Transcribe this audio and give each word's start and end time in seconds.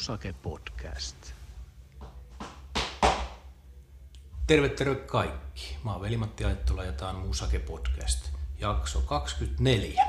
Musake 0.00 0.32
Podcast. 0.32 1.16
Terve, 4.46 4.68
terve 4.68 4.94
kaikki. 4.94 5.76
Mä 5.84 5.92
oon 5.92 6.00
Veli-Matti 6.00 6.44
Aittola 6.44 6.84
ja 6.84 6.92
tää 6.92 7.08
on 7.08 7.16
Musake 7.16 7.58
Podcast, 7.58 8.30
jakso 8.58 9.00
24. 9.00 10.06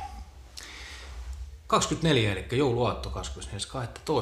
24, 1.67 2.31
eli 2.31 2.47
jouluaatto 2.51 3.09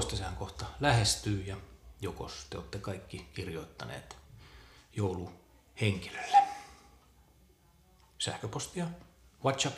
24.12. 0.07 0.15
Sehän 0.15 0.35
kohta 0.35 0.65
lähestyy 0.79 1.41
ja 1.41 1.57
jokos 2.01 2.47
te 2.49 2.57
olette 2.57 2.79
kaikki 2.79 3.29
kirjoittaneet 3.33 4.17
jouluhenkilölle. 4.95 6.37
Sähköpostia, 8.19 8.87
WhatsApp, 9.45 9.77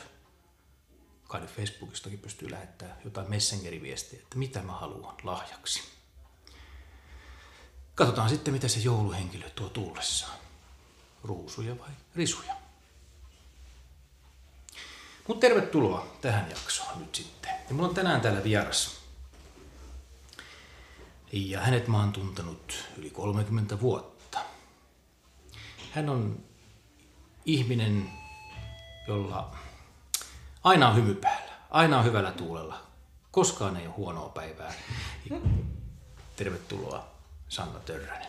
kai 1.31 1.48
Facebookistakin 1.48 2.20
pystyy 2.20 2.52
lähettämään 2.52 2.98
jotain 3.05 3.30
messengeriviestiä, 3.30 4.20
että 4.20 4.38
mitä 4.38 4.62
mä 4.62 4.71
haluan 4.71 5.16
lahjaksi. 5.23 5.81
Katsotaan 7.95 8.30
sitten, 8.30 8.54
mitä 8.54 8.67
se 8.67 8.80
jouluhenkilö 8.80 9.49
tuo 9.49 9.70
tullessaan. 9.70 10.38
Ruusuja 11.23 11.80
vai 11.80 11.90
risuja? 12.16 12.54
Mutta 15.27 15.48
tervetuloa 15.48 16.07
tähän 16.21 16.49
jaksoon 16.49 16.99
nyt 16.99 17.16
sitten. 17.16 17.52
Ja 17.70 17.76
mulla 17.76 17.90
on 17.90 17.95
tänään 17.95 18.21
täällä 18.21 18.43
vieras. 18.43 19.02
Ja 21.32 21.62
hänet 21.62 21.88
mä 21.88 21.99
oon 21.99 22.13
tuntenut 22.13 22.84
yli 22.98 23.09
30 23.09 23.79
vuotta. 23.79 24.40
Hän 25.91 26.09
on 26.09 26.43
ihminen, 27.45 28.12
jolla 29.07 29.55
aina 30.63 30.90
on 30.90 30.95
hymy 30.95 31.15
päällä, 31.15 31.51
aina 31.70 31.99
on 31.99 32.05
hyvällä 32.05 32.31
tuulella. 32.31 32.81
Koskaan 33.31 33.77
ei 33.77 33.87
ole 33.87 33.95
huonoa 33.95 34.29
päivää. 34.29 34.73
Tervetuloa 36.35 37.07
Sanna 37.49 37.79
Törrönen. 37.79 38.27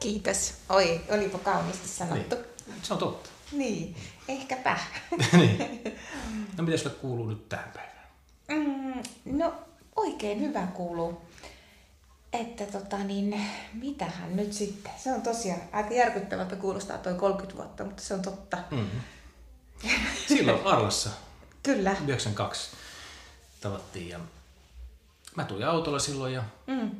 Kiitos. 0.00 0.54
Oi, 0.68 1.00
olipa 1.10 1.38
kauniisti 1.38 1.88
sanottu. 1.88 2.36
Niin. 2.36 2.76
Se 2.82 2.92
on 2.92 2.98
totta. 2.98 3.30
Niin, 3.52 3.96
ehkäpä. 4.28 4.78
niin. 5.32 5.82
No 6.56 6.64
mitä 6.64 6.76
sulle 6.76 6.94
kuuluu 6.94 7.26
nyt 7.26 7.48
tähän 7.48 7.72
päivään? 7.74 8.06
Mm, 8.48 9.02
no, 9.38 9.54
oikein 9.96 10.40
hyvä 10.40 10.66
kuuluu. 10.66 11.20
Että 12.32 12.66
tota 12.66 12.98
niin, 12.98 13.40
mitähän 13.72 14.36
nyt 14.36 14.52
sitten? 14.52 14.92
Se 14.96 15.12
on 15.12 15.22
tosiaan 15.22 15.60
aika 15.72 15.94
järkyttävältä 15.94 16.56
kuulostaa 16.56 16.98
toi 16.98 17.14
30 17.14 17.56
vuotta, 17.56 17.84
mutta 17.84 18.02
se 18.02 18.14
on 18.14 18.22
totta. 18.22 18.56
Mm-hmm. 18.70 19.00
Silloin 20.28 20.66
Arlassa 20.66 21.10
Kyllä. 21.62 21.96
92 22.04 22.70
tavattiin 23.60 24.08
ja 24.08 24.18
mä 25.36 25.44
tulin 25.44 25.66
autolla 25.68 25.98
silloin 25.98 26.34
ja 26.34 26.42
Mm. 26.66 26.90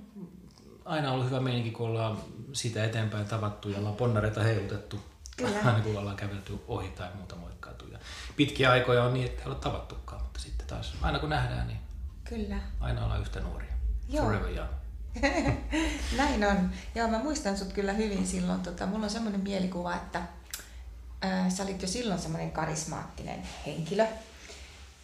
aina 0.84 1.08
on 1.08 1.14
ollut 1.14 1.26
hyvä 1.30 1.40
meininki, 1.40 1.70
kun 1.70 1.86
ollaan 1.88 2.18
siitä 2.52 2.84
eteenpäin 2.84 3.24
tavattu 3.26 3.68
ja 3.68 3.78
ollaan 3.78 3.94
ponnareita 3.96 4.42
heilutettu. 4.42 5.00
Kyllä. 5.36 5.58
Aina 5.64 5.80
kun 5.80 5.96
ollaan 5.98 6.16
kävelty 6.16 6.58
ohi 6.68 6.88
tai 6.88 7.08
muuta 7.14 7.36
moikkailtu. 7.36 7.86
Ja 7.92 7.98
pitkiä 8.36 8.70
aikoja 8.70 9.02
on 9.04 9.14
niin, 9.14 9.26
että 9.26 9.42
ei 9.42 9.48
ole 9.48 9.54
tavattukaan, 9.54 10.22
mutta 10.22 10.40
sitten 10.40 10.66
taas 10.66 10.94
aina 11.02 11.18
kun 11.18 11.30
nähdään, 11.30 11.66
niin 11.66 11.78
Kyllä. 12.24 12.56
aina 12.80 13.04
ollaan 13.04 13.20
yhtä 13.20 13.40
nuoria. 13.40 13.72
Joo. 14.08 14.24
Forever 14.24 14.50
young. 14.50 14.70
Näin 16.16 16.44
on. 16.44 16.70
Joo, 16.94 17.08
mä 17.08 17.18
muistan 17.18 17.58
sut 17.58 17.72
kyllä 17.72 17.92
hyvin 17.92 18.26
silloin. 18.26 18.60
Tota, 18.60 18.86
mulla 18.86 19.04
on 19.04 19.10
semmoinen 19.10 19.40
mielikuva, 19.40 19.94
että 19.96 20.22
ää, 21.20 21.50
sä 21.50 21.62
olit 21.62 21.82
jo 21.82 21.88
silloin 21.88 22.20
semmoinen 22.20 22.50
karismaattinen 22.50 23.42
henkilö. 23.66 24.06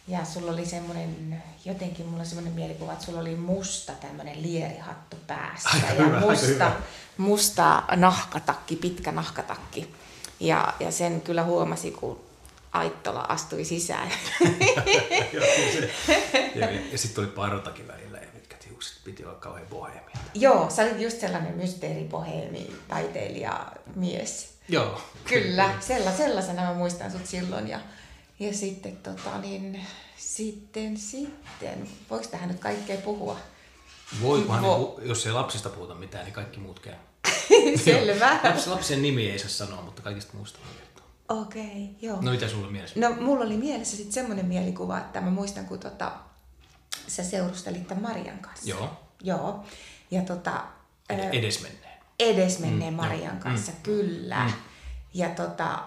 Ja 0.07 0.25
sulla 0.25 0.51
oli 0.51 0.65
semmoinen, 0.65 1.43
jotenkin 1.65 2.05
mulla 2.05 2.19
on 2.19 2.25
semmoinen 2.25 2.53
mielikuva, 2.53 2.93
että 2.93 3.05
sulla 3.05 3.19
oli 3.19 3.35
musta 3.35 3.93
tämmöinen 3.93 4.41
lierihattu 4.41 5.17
päässä. 5.27 5.69
Aika 5.73 5.87
ja 5.87 6.05
hyvä, 6.05 6.19
musta, 6.19 6.45
hyvä. 6.47 6.71
musta 7.17 7.83
nahkatakki, 7.95 8.75
pitkä 8.75 9.11
nahkatakki. 9.11 9.93
Ja, 10.39 10.73
ja 10.79 10.91
sen 10.91 11.21
kyllä 11.21 11.43
huomasi, 11.43 11.91
kun 11.91 12.19
Aittola 12.71 13.19
astui 13.21 13.65
sisään. 13.65 14.09
Joo, 15.33 15.45
se- 15.73 15.89
ja, 16.59 16.71
ja 16.91 16.97
sitten 16.97 17.23
oli 17.23 17.31
partakin 17.31 17.87
välillä 17.87 18.17
ja 18.17 18.27
pitkät 18.33 18.65
hiukset. 18.65 19.03
Piti 19.03 19.25
olla 19.25 19.35
kauhean 19.35 19.67
bohemia. 19.67 20.17
Joo, 20.33 20.69
sä 20.69 20.81
olit 20.83 20.99
just 20.99 21.19
sellainen 21.19 21.53
mysteeripoheemi, 21.57 22.75
taiteilija, 22.87 23.65
mies. 23.95 24.52
Joo. 24.69 25.01
Kyllä, 25.25 25.73
sella, 25.79 26.11
sellaisena 26.11 26.61
mä 26.61 26.73
muistan 26.73 27.11
sut 27.11 27.25
silloin. 27.25 27.67
Ja, 27.67 27.79
ja 28.39 28.53
sitten, 28.53 28.97
tota, 28.97 29.37
niin, 29.37 29.85
sitten, 30.17 30.97
sitten, 30.97 31.89
voiko 32.09 32.25
tähän 32.27 32.49
nyt 32.49 32.59
kaikkea 32.59 32.97
puhua? 32.97 33.37
Voikohan, 34.21 34.63
Vo- 34.63 35.01
ne, 35.01 35.07
jos 35.07 35.25
ei 35.25 35.31
lapsista 35.31 35.69
puhuta 35.69 35.95
mitään, 35.95 36.25
niin 36.25 36.33
kaikki 36.33 36.59
muut 36.59 36.79
käy. 36.79 36.93
Selvä. 37.85 38.39
Laps, 38.43 38.67
lapsen 38.67 39.01
nimi 39.01 39.29
ei 39.31 39.39
saa 39.39 39.49
sanoa, 39.49 39.81
mutta 39.81 40.01
kaikista 40.01 40.37
muusta 40.37 40.59
voi 40.65 40.75
kertoa. 40.75 41.05
Okei, 41.41 41.63
okay, 41.63 41.95
joo. 42.01 42.21
No 42.21 42.31
mitä 42.31 42.47
sulla 42.47 42.69
mielessä? 42.69 42.99
No, 42.99 43.11
mulla 43.21 43.45
oli 43.45 43.57
mielessä 43.57 43.97
sitten 43.97 44.13
semmoinen 44.13 44.45
mielikuva, 44.45 44.97
että 44.97 45.21
mä 45.21 45.29
muistan, 45.29 45.65
kun 45.65 45.79
tota, 45.79 46.11
sä 47.07 47.23
seurustelit 47.23 47.87
tämän 47.87 48.01
Marian 48.01 48.39
kanssa. 48.39 48.69
Joo. 48.69 48.89
Joo. 49.23 49.63
Ja 50.11 50.21
tota, 50.21 50.63
Ed- 51.09 51.29
edesmenneen. 51.37 51.92
Edesmenneen 52.19 52.93
Mm, 52.93 52.97
Marian 52.97 53.21
joo. 53.35 53.43
kanssa, 53.43 53.71
Mm. 53.71 53.77
kyllä. 53.83 54.45
Mm. 54.45 54.53
Ja, 55.13 55.29
tota, 55.29 55.79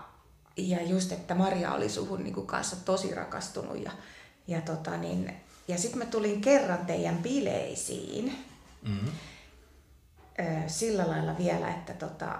ja 0.56 0.82
just, 0.82 1.12
että 1.12 1.34
Maria 1.34 1.72
oli 1.72 1.88
suhun 1.88 2.24
niin 2.24 2.34
kuin 2.34 2.46
kanssa 2.46 2.76
tosi 2.84 3.14
rakastunut. 3.14 3.84
Ja, 3.84 3.90
ja, 4.46 4.60
tota, 4.60 4.96
niin, 4.96 5.36
ja 5.68 5.78
sitten 5.78 5.98
mä 5.98 6.04
tulin 6.04 6.40
kerran 6.40 6.86
teidän 6.86 7.18
bileisiin 7.18 8.38
Mm-hmm. 8.82 9.08
ö, 10.38 10.68
sillä 10.68 11.08
lailla 11.08 11.38
vielä, 11.38 11.70
että, 11.70 11.92
tota, 11.92 12.38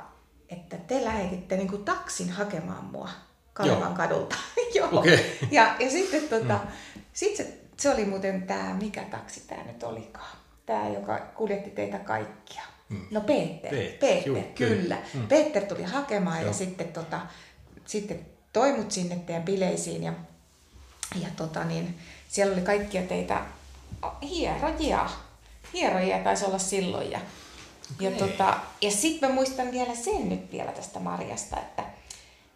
että 0.49 0.77
te 0.77 1.05
lähetitte 1.05 1.57
niin 1.57 1.69
kuin 1.69 1.85
taksin 1.85 2.31
hakemaan 2.31 2.85
mua 2.85 3.09
Kalevan 3.53 3.81
Joo. 3.83 3.95
kadulta. 3.97 4.37
Joo. 4.75 4.89
Okei. 4.93 5.39
Ja, 5.51 5.77
ja 5.79 5.91
sitten 5.91 6.29
tota, 6.29 6.61
sit 7.13 7.37
se, 7.37 7.59
se 7.77 7.91
oli 7.91 8.05
muuten 8.05 8.43
tämä, 8.43 8.75
mikä 8.75 9.03
taksi 9.03 9.41
tämä 9.47 9.63
nyt 9.65 9.83
olikaan? 9.83 10.37
Tämä, 10.67 10.89
joka 10.89 11.19
kuljetti 11.19 11.71
teitä 11.71 11.99
kaikkia. 11.99 12.63
Mm. 12.89 13.07
No 13.11 13.21
Peter. 13.21 13.71
Peter, 13.71 13.99
Peter, 13.99 14.29
juu, 14.29 14.43
kyllä. 14.55 14.99
Mm. 15.15 15.29
Peter 15.29 15.65
tuli 15.65 15.83
hakemaan 15.83 16.39
Joo. 16.39 16.47
ja 16.47 16.53
sitten, 16.53 16.89
tota, 16.93 17.21
sitten 17.87 18.27
toi 18.53 18.73
mut 18.73 18.93
sinne 18.93 19.17
teidän 19.17 19.43
bileisiin 19.43 20.03
ja, 20.03 20.13
ja 21.21 21.29
tota, 21.37 21.65
niin, 21.65 21.99
siellä 22.29 22.53
oli 22.53 22.63
kaikkia 22.63 23.03
teitä 23.03 23.43
hierojia. 24.23 25.11
Hierojia 25.73 26.19
taisi 26.19 26.45
olla 26.45 26.59
silloin. 26.59 27.11
Ja, 27.11 27.21
ja, 28.01 28.09
Okei. 28.11 28.29
tota, 28.29 28.59
ja 28.81 28.91
sitten 28.91 29.29
mä 29.29 29.35
muistan 29.35 29.73
vielä 29.73 29.95
sen 29.95 30.29
nyt 30.29 30.53
vielä 30.53 30.73
tästä 30.73 31.01
Marjasta, 31.01 31.61
että 31.61 31.83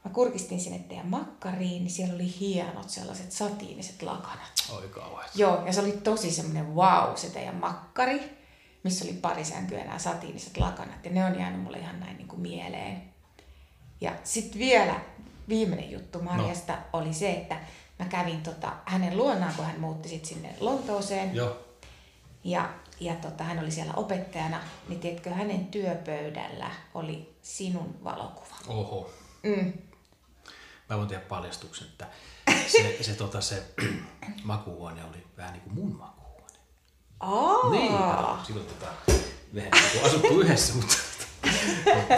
mä 0.05 0.11
kurkistin 0.11 0.61
sinne 0.61 0.79
teidän 0.79 1.07
makkariin, 1.07 1.85
niin 1.85 1.91
siellä 1.91 2.15
oli 2.15 2.35
hienot 2.41 2.91
sellaiset 2.91 3.33
satiiniset 3.33 4.03
lakanat. 4.03 4.71
Oi 4.73 4.89
kauhean. 4.89 5.29
Joo, 5.35 5.67
ja 5.67 5.73
se 5.73 5.81
oli 5.81 5.93
tosi 5.93 6.31
semmoinen 6.31 6.75
wow 6.75 7.15
se 7.15 7.31
teidän 7.31 7.55
makkari, 7.55 8.40
missä 8.83 9.05
oli 9.05 9.13
pari 9.13 9.45
sänkyä 9.45 9.85
nämä 9.85 9.99
satiiniset 9.99 10.57
lakanat, 10.57 11.05
ja 11.05 11.11
ne 11.11 11.25
on 11.25 11.39
jäänyt 11.39 11.61
mulle 11.61 11.79
ihan 11.79 12.01
näin 12.01 12.17
niin 12.17 12.29
kuin 12.29 12.41
mieleen. 12.41 13.03
Ja 14.01 14.13
sitten 14.25 14.59
vielä 14.59 15.01
viimeinen 15.49 15.91
juttu 15.91 16.23
Marjasta 16.23 16.73
no. 16.73 16.83
oli 16.93 17.15
se, 17.15 17.31
että 17.31 17.61
mä 17.99 18.05
kävin 18.05 18.43
tota, 18.43 18.73
hänen 18.85 19.17
luonaan, 19.17 19.55
kun 19.57 19.65
hän 19.65 19.81
muutti 19.81 20.09
sit 20.09 20.25
sinne 20.25 20.55
Lontooseen. 20.61 21.35
Joo. 21.35 21.57
Ja, 22.45 22.75
ja 23.01 23.15
tota, 23.15 23.45
hän 23.45 23.59
oli 23.59 23.71
siellä 23.71 23.93
opettajana, 23.97 24.61
niin 24.89 25.01
tiedätkö, 25.01 25.31
hänen 25.31 25.67
työpöydällä 25.67 26.71
oli 26.95 27.37
sinun 27.43 28.05
valokuva. 28.05 28.55
Oho. 28.69 29.11
Mm. 29.43 29.73
Mä 30.91 30.97
voin 30.97 31.09
tehdä 31.09 31.23
paljastuksen, 31.29 31.87
että 31.87 32.07
se, 32.73 32.97
se, 33.01 33.15
tota, 33.15 33.41
se 33.41 33.63
makuuhuone 34.45 35.05
oli 35.05 35.27
vähän 35.37 35.53
niin 35.53 35.63
kuin 35.63 35.75
mun 35.75 35.97
makuuhuone. 35.97 36.20
Aa, 37.21 37.71
Niin, 37.71 37.93
silloin 38.47 38.67
tota, 38.67 38.87
mehän 39.53 39.73
ei 39.95 40.03
asuttu 40.05 40.41
yhdessä, 40.41 40.75
mutta, 40.75 40.95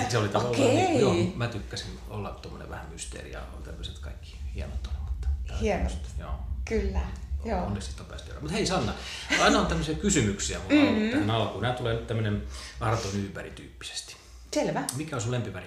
se 0.08 0.18
oli 0.18 0.28
tavallaan, 0.28 0.62
Okei. 0.62 0.74
niin, 0.74 1.00
joo, 1.00 1.14
mä 1.36 1.48
tykkäsin 1.48 1.98
olla 2.10 2.30
tuommoinen 2.30 2.70
vähän 2.70 2.86
mysteeri 2.90 3.32
ja 3.32 3.40
tämmöiset 3.64 3.98
kaikki 3.98 4.36
hienot 4.54 4.86
on, 4.86 4.92
mutta 5.04 5.28
Hienot. 5.60 5.98
Joo. 6.18 6.34
kyllä. 6.64 7.00
Joo. 7.44 7.64
Onneksi 7.64 7.86
sitten 7.86 8.04
on 8.04 8.08
päästy 8.10 8.30
eroon. 8.30 8.42
Mutta 8.42 8.56
hei 8.56 8.66
Sanna, 8.66 8.92
aina 9.40 9.60
on 9.60 9.66
tämmöisiä 9.66 9.94
kysymyksiä 9.94 10.58
mulla 10.58 10.90
mm-hmm. 10.90 11.10
tähän 11.10 11.30
alkuun. 11.30 11.62
Nämä 11.62 11.74
tulee 11.74 11.94
nyt 11.94 12.06
tämmöinen 12.06 12.42
Arto 12.80 13.08
Nyberg-tyyppisesti. 13.08 14.16
Selvä. 14.54 14.84
Mikä 14.96 15.16
on 15.16 15.22
sun 15.22 15.30
lempiväri? 15.32 15.66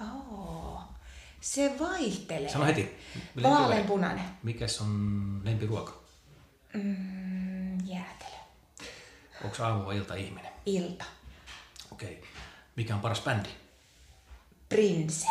Oh, 0.00 0.80
se 1.40 1.72
vaihtelee. 1.80 2.48
Sano 2.48 2.64
heti. 2.64 2.98
Vaaleanpunainen. 3.42 4.24
Mikäs 4.42 4.80
on 4.80 5.40
lempiruoka? 5.44 5.92
Mm. 6.74 7.35
Onko 9.44 9.64
aamu 9.64 9.86
vai 9.86 9.96
ilta 9.96 10.14
ihminen? 10.14 10.52
Ilta. 10.66 11.04
Okei. 11.92 12.22
Mikä 12.76 12.94
on 12.94 13.00
paras 13.00 13.20
bändi? 13.20 13.48
Prinse. 14.68 15.26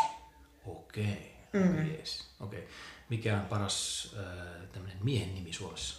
Okei. 0.65 1.35
Mm. 1.53 1.87
Yes. 1.87 2.27
Okei. 2.39 2.67
Mikä 3.09 3.37
on 3.37 3.45
paras 3.45 4.09
äh, 4.19 4.81
miehen 5.03 5.35
nimi 5.35 5.53
Suomessa? 5.53 5.95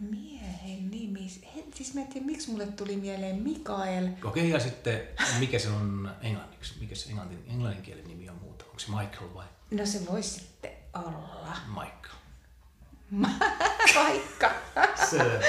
Miehen 0.00 0.90
nimi. 0.90 1.40
He, 1.56 1.64
siis 1.74 1.94
mä 1.94 2.00
en 2.00 2.06
tiedä, 2.06 2.26
miksi 2.26 2.50
mulle 2.50 2.66
tuli 2.66 2.96
mieleen 2.96 3.36
Mikael. 3.36 4.08
Okei, 4.24 4.50
ja 4.50 4.60
sitten 4.60 5.00
mikä 5.38 5.58
se 5.58 5.68
on 5.68 6.10
englanniksi? 6.22 6.74
Mikä 6.80 6.94
se 6.94 7.08
englannin, 7.08 7.44
englanninkielen 7.48 8.08
nimi 8.08 8.28
on 8.28 8.36
muuta? 8.36 8.64
Onko 8.64 8.78
se 8.78 8.90
Michael 8.90 9.34
vai 9.34 9.46
No 9.70 9.86
se 9.86 10.06
voisi 10.06 10.30
sitten 10.30 10.70
olla. 10.94 11.56
Michael? 11.68 12.18
Vaikka. 13.94 14.50
Se... 15.10 15.40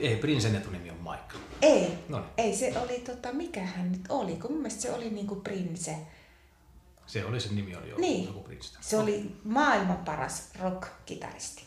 Ei, 0.00 0.16
Prinsen 0.16 0.56
etunimi 0.56 0.90
on 0.90 0.96
Michael. 0.96 1.40
Ei. 1.62 1.98
No 2.08 2.18
niin. 2.18 2.28
Ei, 2.36 2.56
se 2.56 2.78
oli 2.78 2.98
tota, 2.98 3.32
mikä 3.32 3.60
hän 3.64 3.92
nyt 3.92 4.00
oli, 4.08 4.36
kun 4.36 4.50
mun 4.52 4.60
mielestä 4.60 4.82
se 4.82 4.92
oli 4.92 5.10
niinku 5.10 5.36
prinse. 5.36 5.96
Se 7.06 7.24
oli 7.24 7.40
se 7.40 7.48
nimi 7.52 7.76
oli 7.76 7.90
jo 7.90 7.96
Niin. 7.98 8.26
joku 8.26 8.40
Prince. 8.40 8.78
Se 8.80 8.96
oli 8.96 9.36
maailman 9.44 9.96
paras 9.96 10.48
rock-kitaristi. 10.60 11.62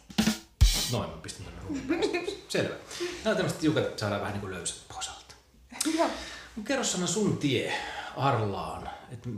Noin, 0.92 1.10
mä 1.10 1.18
pistin 1.18 1.45
ruumiin. 1.63 2.27
Selvä. 2.50 2.75
Nämä 3.24 3.31
on 3.31 3.36
tämmöiset 3.36 3.60
tiukat, 3.60 3.84
että 3.86 4.00
saadaan 4.00 4.22
vähän 4.22 4.34
niin 4.34 4.42
kuin 4.42 4.54
löysät 4.54 4.77
posalta. 4.95 5.36
Joo. 5.98 6.10
Kerro 6.66 6.84
Sanna 6.84 7.07
sun 7.07 7.38
tie 7.38 7.74
Arlaan, 8.18 8.89
että 9.12 9.30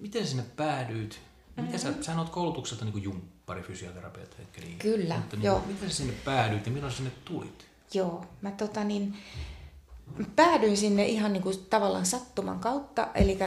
miten 0.00 0.26
sinne 0.26 0.42
päädyit? 0.56 1.20
Mitä 1.56 1.78
sä, 1.78 1.92
sä 2.00 2.18
oot 2.18 2.28
koulutukselta 2.30 2.84
niin 2.84 2.92
kuin 2.92 3.04
jumppari, 3.50 3.62
fysioterapeutti, 3.62 4.36
eikö 4.38 4.60
niin? 4.60 4.78
Kyllä, 4.78 5.16
Mutta 5.16 5.36
niin, 5.36 5.44
joo. 5.44 5.62
Miten 5.66 5.90
sä 5.90 5.96
sinne 5.96 6.12
päädyit 6.24 6.66
ja 6.66 6.72
milloin 6.72 6.92
sinne 6.92 7.12
tulit? 7.24 7.66
Joo, 7.94 8.24
mä 8.42 8.50
tota 8.50 8.84
niin, 8.84 9.16
päädyin 10.36 10.76
sinne 10.76 11.06
ihan 11.06 11.32
niin 11.32 11.42
kuin 11.42 11.66
tavallaan 11.70 12.06
sattuman 12.06 12.58
kautta, 12.60 13.08
eli 13.14 13.38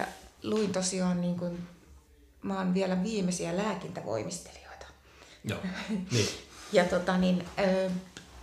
luin 0.44 0.72
tosiaan 0.72 1.22
niin 1.22 1.40
kuin, 1.40 1.68
mä 2.42 2.58
oon 2.58 2.74
vielä 2.74 3.04
viimeisiä 3.04 3.58
lääkintävoimistelijoita. 3.58 4.86
Joo, 5.44 5.60
niin. 6.12 6.28
Ja 6.72 6.86
tota 6.86 7.18
niin, 7.18 7.46
ö, 7.60 7.90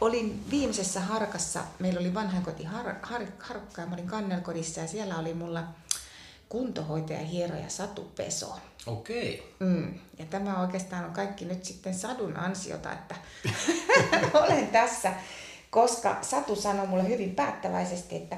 olin 0.00 0.44
viimeisessä 0.50 1.00
harkassa, 1.00 1.64
meillä 1.78 2.00
oli 2.00 2.14
vanhainkoti 2.14 2.64
har, 2.64 2.94
har, 3.02 3.26
harkka 3.38 3.80
ja 3.80 3.86
mä 3.86 3.94
olin 3.94 4.06
kannelkodissa 4.06 4.80
ja 4.80 4.86
siellä 4.86 5.18
oli 5.18 5.34
mulla 5.34 5.64
kuntohoitaja, 6.48 7.18
hieroja 7.18 7.68
Satu 7.68 8.12
Peso. 8.16 8.56
Okei. 8.86 9.54
Mm. 9.58 9.94
Tämä 10.30 10.60
oikeastaan 10.60 11.04
on 11.04 11.12
kaikki 11.12 11.44
nyt 11.44 11.64
sitten 11.64 11.94
Sadun 11.94 12.36
ansiota, 12.36 12.92
että 12.92 13.14
olen 14.42 14.66
tässä, 14.66 15.12
koska 15.70 16.18
Satu 16.22 16.56
sanoi 16.56 16.86
mulle 16.86 17.08
hyvin 17.08 17.34
päättäväisesti, 17.34 18.16
että 18.16 18.36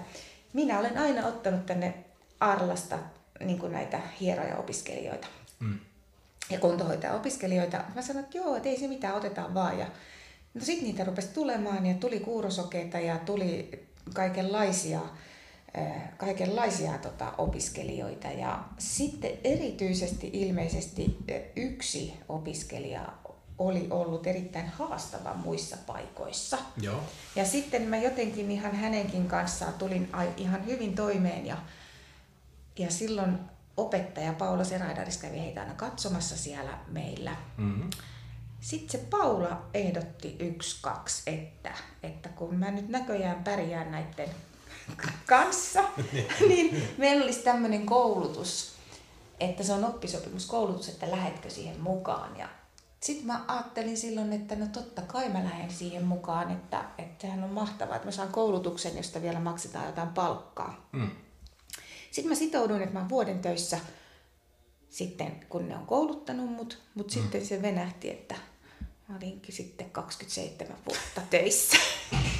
minä 0.52 0.78
olen 0.78 0.98
aina 0.98 1.26
ottanut 1.26 1.66
tänne 1.66 1.94
Arlasta 2.40 2.98
niin 3.40 3.58
kuin 3.58 3.72
näitä 3.72 4.00
hieroja-opiskelijoita 4.20 5.26
Mm. 5.60 5.78
ja 6.50 6.58
kuntohoitaja-opiskelijoita. 6.58 7.84
Mä 7.94 8.02
sanoin, 8.02 8.24
että 8.24 8.38
joo, 8.38 8.56
että 8.56 8.68
ei 8.68 8.80
se 8.80 8.88
mitään, 8.88 9.14
otetaan 9.14 9.54
vaan. 9.54 9.78
Ja 9.78 9.86
no 10.54 10.64
sitten 10.64 10.86
niitä 10.86 11.04
rupesi 11.04 11.28
tulemaan 11.28 11.86
ja 11.86 11.94
tuli 11.94 12.20
kuurosokeita 12.20 12.98
ja 12.98 13.18
tuli 13.18 13.82
kaikenlaisia, 14.14 15.00
kaikenlaisia 16.16 16.98
tota, 16.98 17.32
opiskelijoita. 17.38 18.28
Ja 18.28 18.64
sitten 18.78 19.30
erityisesti 19.44 20.30
ilmeisesti 20.32 21.18
äh, 21.30 21.36
yksi 21.56 22.14
opiskelija 22.28 23.12
oli 23.58 23.86
ollut 23.90 24.26
erittäin 24.26 24.68
haastava 24.68 25.34
muissa 25.34 25.76
paikoissa. 25.86 26.58
Joo. 26.80 27.00
Ja 27.36 27.44
sitten 27.44 27.82
mä 27.82 27.96
jotenkin 27.96 28.50
ihan 28.50 28.76
hänenkin 28.76 29.28
kanssaan 29.28 29.72
tulin 29.72 30.08
ihan 30.36 30.66
hyvin 30.66 30.94
toimeen 30.94 31.46
ja, 31.46 31.56
ja 32.78 32.90
silloin 32.90 33.38
opettaja 33.76 34.32
Paula 34.32 34.64
Seraidaris 34.64 35.16
kävi 35.16 35.40
heitä 35.40 35.60
aina 35.60 35.74
katsomassa 35.74 36.36
siellä 36.36 36.78
meillä. 36.88 37.36
Mm-hmm. 37.56 37.90
Sitten 38.60 38.90
se 38.90 39.06
Paula 39.10 39.62
ehdotti 39.74 40.36
yksi, 40.38 40.78
kaksi, 40.82 41.22
että, 41.26 41.74
että 42.02 42.28
kun 42.28 42.54
mä 42.54 42.70
nyt 42.70 42.88
näköjään 42.88 43.44
pärjään 43.44 43.90
näiden 43.90 44.28
kanssa, 45.26 45.84
niin 46.48 46.88
meillä 46.98 47.24
olisi 47.24 47.42
tämmöinen 47.42 47.86
koulutus, 47.86 48.72
että 49.40 49.62
se 49.62 49.72
on 49.72 49.84
oppisopimuskoulutus, 49.84 50.88
että 50.88 51.10
lähetkö 51.10 51.50
siihen 51.50 51.80
mukaan. 51.80 52.38
Ja 52.38 52.48
sitten 53.00 53.26
mä 53.26 53.44
ajattelin 53.48 53.96
silloin, 53.96 54.32
että 54.32 54.56
no 54.56 54.66
totta 54.66 55.02
kai 55.02 55.28
mä 55.28 55.44
lähden 55.44 55.70
siihen 55.70 56.04
mukaan, 56.04 56.50
että, 56.50 56.84
että 56.98 57.22
sehän 57.22 57.44
on 57.44 57.50
mahtavaa, 57.50 57.96
että 57.96 58.08
mä 58.08 58.12
saan 58.12 58.32
koulutuksen, 58.32 58.96
josta 58.96 59.22
vielä 59.22 59.40
maksetaan 59.40 59.86
jotain 59.86 60.08
palkkaa. 60.08 60.88
Mm. 60.92 61.10
Sitten 62.10 62.32
mä 62.32 62.34
sitouduin, 62.34 62.82
että 62.82 62.92
mä 62.92 63.00
oon 63.00 63.08
vuoden 63.08 63.38
töissä 63.38 63.78
sitten, 64.90 65.46
kun 65.48 65.68
ne 65.68 65.76
on 65.76 65.86
kouluttanut 65.86 66.50
mut, 66.50 66.82
mutta 66.94 67.14
mm. 67.14 67.22
sitten 67.22 67.46
se 67.46 67.62
venähti, 67.62 68.10
että 68.10 68.34
mä 69.08 69.16
olinkin 69.16 69.54
sitten 69.54 69.90
27 69.90 70.76
vuotta 70.86 71.20
töissä. 71.30 71.76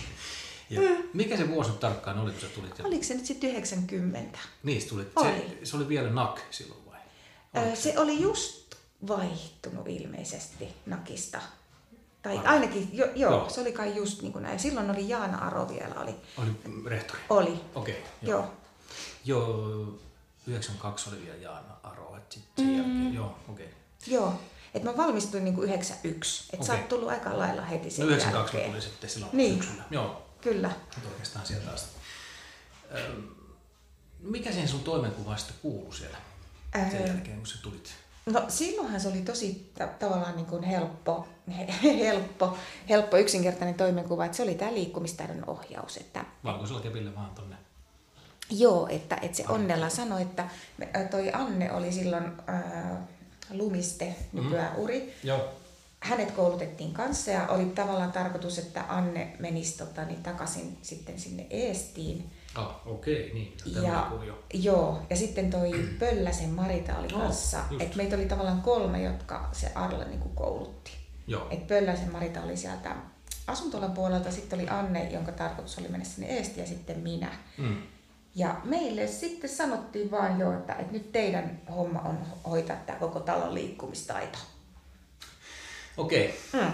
Ja 0.75 0.81
mikä 1.13 1.37
se 1.37 1.49
vuosi 1.49 1.71
tarkkaan 1.73 2.19
oli, 2.19 2.31
kun 2.33 2.41
sä 2.41 2.47
tulit? 2.47 2.79
Ja... 2.79 2.87
Oliko 2.87 3.03
se 3.05 3.15
nyt 3.15 3.27
sitten 3.27 3.51
90? 3.51 4.39
Niin, 4.63 4.83
sä 4.83 4.89
tulit. 4.89 5.09
Oli. 5.17 5.29
Se, 5.31 5.59
se 5.71 5.77
oli 5.77 5.89
vielä 5.89 6.11
NAK 6.11 6.41
silloin 6.51 6.81
vai? 6.87 7.01
Öö, 7.57 7.77
se 7.77 7.99
oli 7.99 8.21
just 8.23 8.75
vaihtunut 9.09 9.89
ilmeisesti 9.89 10.69
Nakista. 10.87 11.41
Tai 12.23 12.39
ainakin, 12.39 12.89
jo, 12.93 13.07
joo, 13.15 13.33
Joo. 13.33 13.51
se 13.51 13.61
oli 13.61 13.73
kai 13.73 13.97
just 13.97 14.23
niin 14.23 14.33
kuin 14.33 14.43
näin. 14.43 14.61
Silloin 14.61 14.91
oli 14.91 15.09
Jaana 15.09 15.39
Aro 15.39 15.69
vielä, 15.69 15.95
oli. 16.01 16.15
Oli 16.39 16.51
rehtori. 16.87 17.21
Oli, 17.31 17.61
Okei. 17.75 18.03
joo. 18.23 18.51
Joo, 19.25 19.99
92 20.47 21.11
oli 21.11 21.23
vielä 21.25 21.37
Jaana 21.37 21.77
Aro, 21.83 22.17
että 22.17 22.35
sitten 22.35 22.65
sen 22.65 22.75
jälkeen, 22.77 23.15
joo, 23.15 23.39
okei. 23.49 23.69
Joo. 24.07 24.35
Et 24.75 24.83
mä 24.83 24.97
valmistuin 24.97 25.45
niin 25.45 25.55
kuin 25.55 25.69
91. 25.69 26.45
Et 26.53 26.63
sä 26.63 26.73
Okei. 26.73 26.81
oot 26.83 26.89
tullut 26.89 27.09
aika 27.09 27.39
lailla 27.39 27.63
heti 27.63 27.91
sen 27.91 28.03
No 28.07 28.09
92 28.11 28.57
jälkeen. 28.57 28.71
tuli 28.73 28.83
sitten 28.83 29.11
silloin 29.11 29.37
Niin. 29.37 29.55
syksyllä. 29.55 29.83
Joo, 29.91 30.23
Kyllä. 30.43 30.69
mutta 30.95 31.09
oikeastaan 31.09 31.47
sieltä 31.47 31.71
asti. 31.71 31.89
Mikä 34.21 34.53
siihen 34.53 34.69
sun 34.69 34.81
toimenkuvaan 34.81 35.39
sitten 35.39 35.57
kuului 35.63 35.95
siellä 35.95 36.17
sen 36.75 37.01
Öö, 37.01 37.07
jälkeen, 37.07 37.37
kun 37.37 37.47
sä 37.47 37.59
tulit? 37.63 37.95
No 38.27 38.45
silloinhan 38.49 39.01
se 39.01 39.09
oli 39.09 39.21
tosi 39.23 39.73
ta- 39.79 39.87
tavallaan 39.87 40.37
niin 40.37 40.47
kuin 40.47 40.63
helppo, 40.63 41.29
helppo, 41.83 42.57
helppo, 42.89 43.17
yksinkertainen 43.17 43.75
toimenkuva, 43.75 44.25
että 44.25 44.37
se 44.37 44.43
oli 44.43 44.55
tämä 44.55 44.75
liikkumistaidon 44.75 45.45
ohjaus. 45.47 45.97
Että, 45.97 46.25
Valkoisella 46.45 46.81
kepillä 46.81 47.15
vaan 47.15 47.31
tonne. 47.35 47.57
joo, 48.51 48.89
että, 48.91 49.19
että 49.23 49.37
se 49.37 49.45
Onnella 49.49 49.89
sanoi, 49.89 50.23
että 50.23 50.49
toi 51.11 51.31
Anne 51.33 51.73
oli 51.73 51.93
silloin 51.93 52.33
ää, 52.47 53.07
Lumiste, 53.51 54.17
nykyään 54.33 54.77
Uri. 54.77 55.15
Joo. 55.25 55.49
Hänet 56.03 56.31
koulutettiin 56.31 56.93
kanssa 56.93 57.31
ja 57.31 57.47
oli 57.49 57.65
tavallaan 57.65 58.13
tarkoitus, 58.13 58.59
että 58.59 58.85
Anne 58.89 59.37
menisi 59.39 59.79
tota, 59.79 60.05
niin 60.05 60.23
takaisin 60.23 60.79
sitten 60.83 61.19
sinne 61.21 61.47
Eestiin. 61.51 62.31
Ah, 62.55 62.87
okei, 62.87 63.35
niin. 63.35 63.57
Ja, 63.83 64.07
kuvio. 64.11 64.39
joo, 64.55 65.03
ja 65.11 65.17
sitten 65.17 65.51
toi 65.51 65.71
Pölläsen 65.99 66.51
Marita 66.51 66.99
oli 66.99 67.09
Joo, 67.11 67.21
kanssa. 67.21 67.59
että 67.81 67.97
meitä 67.97 68.17
oli 68.17 68.27
tavallaan 68.27 68.63
kolme, 68.63 69.03
jotka 69.03 69.49
se 69.53 69.73
Arla 69.75 70.05
niin 70.05 70.21
kuin 70.21 70.35
koulutti. 70.37 70.93
Joo. 71.27 71.47
Et 71.51 71.67
Pölläsen 71.67 72.13
Marita 72.13 72.43
oli 72.43 72.57
sieltä 72.57 72.97
asuntolan 73.47 73.93
puolelta, 73.93 74.31
sitten 74.31 74.59
oli 74.61 74.69
Anne, 74.69 75.11
jonka 75.11 75.33
tarkoitus 75.33 75.79
oli 75.79 75.89
mennä 75.89 76.05
sinne 76.07 76.29
Eesti 76.29 76.61
ja 76.61 76.67
sitten 76.67 76.99
minä. 76.99 77.33
Mm. 77.59 77.77
Ja 78.35 78.57
meille 78.65 79.07
sitten 79.07 79.51
sanottiin 79.51 80.11
vaan 80.11 80.41
jo, 80.41 80.53
että, 80.53 80.75
että 80.75 80.93
nyt 80.93 81.13
teidän 81.13 81.61
homma 81.77 82.01
on 82.01 82.19
hoitaa 82.51 82.77
tämä 82.77 82.99
koko 82.99 83.21
talon 83.21 83.55
liikkumistaito. 83.55 84.39
Okei. 85.97 86.41
Mm. 86.53 86.73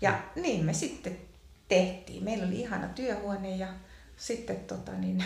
Ja 0.00 0.18
niin 0.36 0.64
me 0.64 0.72
sitten 0.72 1.18
tehtiin. 1.68 2.24
Meillä 2.24 2.46
oli 2.46 2.60
ihana 2.60 2.88
työhuone 2.88 3.56
ja 3.56 3.68
sitten 4.16 4.56
tota 4.56 4.92
niin, 4.92 5.24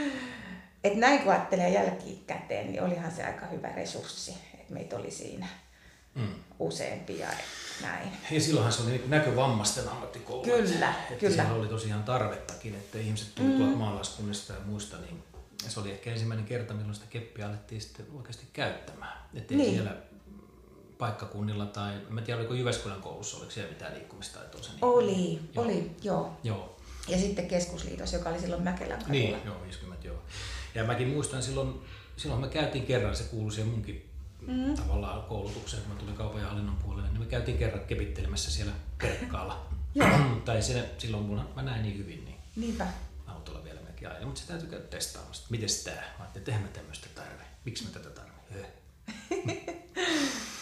että 0.84 0.98
näin 0.98 1.20
kun 1.20 1.32
ajattelee 1.32 1.68
jälkikäteen, 1.70 2.66
niin 2.66 2.82
olihan 2.82 3.12
se 3.12 3.24
aika 3.24 3.46
hyvä 3.46 3.68
resurssi, 3.68 4.34
että 4.54 4.72
meitä 4.74 4.96
oli 4.96 5.10
siinä 5.10 5.48
Mm. 6.14 6.34
useampia 6.58 7.28
näin. 7.82 8.08
Ja 8.30 8.40
silloinhan 8.40 8.72
se 8.72 8.82
oli 8.82 8.90
niin 8.90 9.10
näkövammaisten 9.10 9.88
ammattikoulu. 9.88 10.42
Kyllä, 10.44 10.94
että 11.00 11.14
kyllä. 11.20 11.34
Siellä 11.34 11.54
oli 11.54 11.68
tosiaan 11.68 12.02
tarvettakin, 12.04 12.74
että 12.74 12.98
ihmiset 12.98 13.34
tuli 13.34 13.48
mm. 13.48 13.56
tuolta 13.56 13.76
maalaiskunnista 13.76 14.52
ja 14.52 14.58
muista, 14.66 14.96
niin 14.96 15.22
se 15.68 15.80
oli 15.80 15.90
ehkä 15.92 16.10
ensimmäinen 16.10 16.46
kerta, 16.46 16.74
milloin 16.74 16.94
sitä 16.94 17.06
keppiä 17.10 17.46
alettiin 17.48 17.80
sitten 17.80 18.06
oikeasti 18.16 18.46
käyttämään. 18.52 19.18
Että 19.34 19.54
ei 19.54 19.58
Niin. 19.58 19.74
siellä 19.74 19.96
paikkakunnilla 20.98 21.66
tai, 21.66 21.92
mä 22.08 22.22
tiedä 22.22 22.40
oliko 22.40 22.54
Jyväskylän 22.54 23.00
koulussa, 23.00 23.36
oliko 23.36 23.50
siellä 23.50 23.72
mitään 23.72 23.94
liikkumistaitoa 23.94 24.62
sen 24.62 24.74
Oli, 24.82 25.40
Joo. 25.54 25.64
oli, 25.64 25.90
joo. 26.02 26.36
Joo, 26.44 26.76
Ja 27.08 27.18
sitten 27.18 27.48
keskusliitos, 27.48 28.12
joka 28.12 28.28
oli 28.30 28.40
silloin 28.40 28.62
Mäkelän 28.62 28.98
kadulla. 28.98 29.12
niin, 29.12 29.36
joo, 29.44 29.62
50 29.62 30.06
joo. 30.06 30.22
Ja 30.74 30.84
mäkin 30.84 31.08
muistan 31.08 31.42
silloin, 31.42 31.80
silloin 32.16 32.40
me 32.40 32.48
käytiin 32.48 32.86
kerran, 32.86 33.16
se 33.16 33.24
kuului 33.24 33.52
siihen 33.52 33.70
munkin 33.72 34.10
mm. 34.46 34.74
tavallaan 34.74 35.22
koulutukseen, 35.22 35.82
kun 35.82 35.92
mä 35.94 36.00
tulin 36.00 36.14
kaupan 36.16 36.40
ja 36.40 36.46
hallinnon 36.48 36.76
puolelle, 36.76 37.08
niin 37.08 37.20
me 37.20 37.26
käytiin 37.26 37.58
kerran 37.58 37.84
kepittelemässä 37.84 38.50
siellä 38.50 38.72
Kerkkaalla. 38.98 39.66
tai 40.44 40.62
se, 40.62 40.90
silloin 40.98 41.24
mulla, 41.24 41.48
mä 41.56 41.62
näin 41.62 41.82
niin 41.82 41.98
hyvin, 41.98 42.24
niin 42.24 42.36
Niinpä. 42.56 42.86
autolla 43.26 43.64
vielä 43.64 43.80
melkein 43.80 44.12
aina, 44.12 44.26
mutta 44.26 44.40
se 44.40 44.46
täytyy 44.46 44.68
käydä 44.68 44.84
testaamassa. 44.84 45.46
Mites 45.50 45.84
tää? 45.84 45.94
Mä 45.94 46.00
ajattelin, 46.18 46.36
että 46.42 46.50
eihän 46.50 46.62
mä 46.62 46.68
tämmöistä 46.68 47.06
tarve. 47.14 47.42
Miksi 47.64 47.84
mä 47.84 47.90
tätä 47.90 48.10
tarvitsen? 48.10 48.66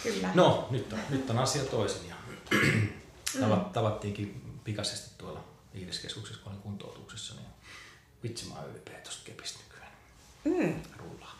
Kyllä. 0.04 0.30
No, 0.34 0.68
nyt 0.70 0.92
on, 0.92 0.98
nyt 1.10 1.30
on 1.30 1.38
asia 1.38 1.64
toisin. 1.64 2.08
Ja 2.08 2.14
Tavat, 3.40 3.72
tavattiinkin 3.72 4.58
pikaisesti 4.64 5.10
tuolla 5.18 5.44
Iidiskeskuksessa, 5.74 6.42
kun 6.42 6.52
olin 6.52 6.62
kuntoutuksessa, 6.62 7.34
niin 7.34 7.46
vitsi 8.22 8.46
mä 8.48 8.54
oon 8.54 8.70
ylpeä 8.70 8.98
tosta 9.00 9.22
kepistä 9.24 9.58
nykyään. 9.64 9.92
Mm. 10.44 10.82
Rullaa. 10.96 11.38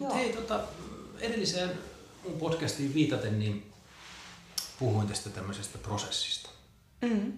Joo. 0.00 0.14
Hei, 0.14 0.32
tota, 0.32 0.60
edelliseen 1.20 1.70
mun 2.24 2.38
podcastiin 2.38 2.94
viitaten, 2.94 3.38
niin 3.38 3.72
puhuin 4.78 5.08
tästä 5.08 5.30
tämmöisestä 5.30 5.78
prosessista, 5.78 6.50
Mm. 7.02 7.32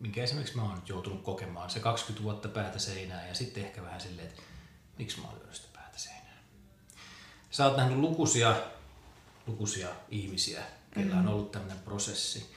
minkä 0.00 0.22
esimerkiksi 0.22 0.56
mä 0.56 0.62
oon 0.62 0.74
nyt 0.74 0.88
joutunut 0.88 1.22
kokemaan. 1.22 1.70
Se 1.70 1.80
20 1.80 2.22
vuotta 2.24 2.48
päätä 2.48 2.78
seinään 2.78 3.28
ja 3.28 3.34
sitten 3.34 3.64
ehkä 3.64 3.82
vähän 3.82 4.00
silleen, 4.00 4.28
että 4.28 4.42
miksi 4.98 5.20
mä 5.20 5.26
oon 5.28 5.38
lyönyt 5.38 5.54
sitä 5.56 5.68
päätä 5.74 5.98
seinään. 5.98 6.38
Sä 7.50 7.66
oot 7.66 7.76
nähnyt 7.76 7.98
lukuisia, 7.98 8.56
lukuisia 9.48 9.88
ihmisiä, 10.10 10.62
joilla 10.96 11.16
on 11.16 11.28
ollut 11.28 11.52
tämmöinen 11.52 11.78
prosessi. 11.78 12.50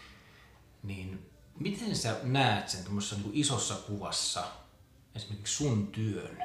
Niin 0.83 1.29
miten 1.59 1.95
sä 1.95 2.15
näet 2.23 2.69
sen 2.69 2.83
tuommoisessa 2.83 3.15
niin 3.15 3.29
isossa 3.33 3.73
kuvassa, 3.75 4.43
esimerkiksi 5.15 5.55
sun 5.55 5.87
työn, 5.87 6.37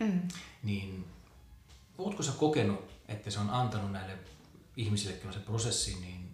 Mm. 0.00 0.28
niin 0.62 1.04
ootko 1.98 2.22
sä 2.22 2.32
kokenut, 2.32 2.90
että 3.08 3.30
se 3.30 3.38
on 3.40 3.50
antanut 3.50 3.92
näille 3.92 4.18
ihmisille, 4.76 5.16
joilla 5.16 5.32
se 5.32 5.38
prosessi, 5.38 5.94
niin 6.00 6.28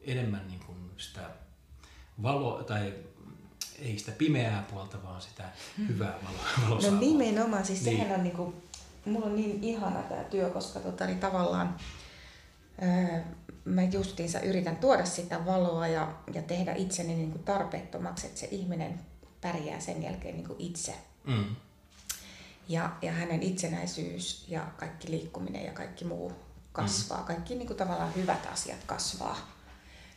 enemmän 0.00 0.46
niin 0.48 0.60
kuin 0.60 0.90
sitä 0.96 1.30
valo, 2.22 2.62
tai 2.62 2.94
ei 3.78 3.98
sitä 3.98 4.12
pimeää 4.12 4.66
puolta, 4.70 5.02
vaan 5.02 5.22
sitä 5.22 5.44
hyvää 5.88 6.18
valo, 6.24 6.68
valosaa 6.70 6.90
No 6.90 7.00
nimenomaan, 7.00 7.64
siis 7.66 7.82
Niin. 7.84 7.96
sehän 7.98 8.14
on 8.18 8.22
niinku, 8.24 8.54
mulla 9.04 9.26
on 9.26 9.36
niin 9.36 9.64
ihana 9.64 10.02
tämä 10.02 10.24
työ, 10.24 10.50
koska 10.50 10.80
tota, 10.80 11.06
niin 11.06 11.20
tavallaan 11.20 11.76
mä 13.64 13.82
justiinsa 13.82 14.40
yritän 14.40 14.76
tuoda 14.76 15.04
sitä 15.04 15.46
valoa 15.46 15.86
ja, 15.86 16.14
ja 16.34 16.42
tehdä 16.42 16.74
itseni 16.74 17.14
niinku 17.14 17.38
tarpeettomaksi, 17.38 18.26
että 18.26 18.40
se 18.40 18.48
ihminen 18.50 19.00
pärjää 19.40 19.80
sen 19.80 20.02
jälkeen 20.02 20.36
niinku 20.36 20.56
itse. 20.58 20.94
Mm. 21.24 21.56
Ja, 22.68 22.90
ja 23.02 23.12
hänen 23.12 23.42
itsenäisyys 23.42 24.44
ja 24.48 24.66
kaikki 24.76 25.10
liikkuminen 25.10 25.64
ja 25.64 25.72
kaikki 25.72 26.04
muu 26.04 26.32
kasvaa. 26.72 27.18
Mm. 27.20 27.24
Kaikki 27.24 27.54
niin 27.54 27.66
kuin 27.66 27.76
tavallaan 27.76 28.14
hyvät 28.14 28.48
asiat 28.52 28.84
kasvaa. 28.86 29.52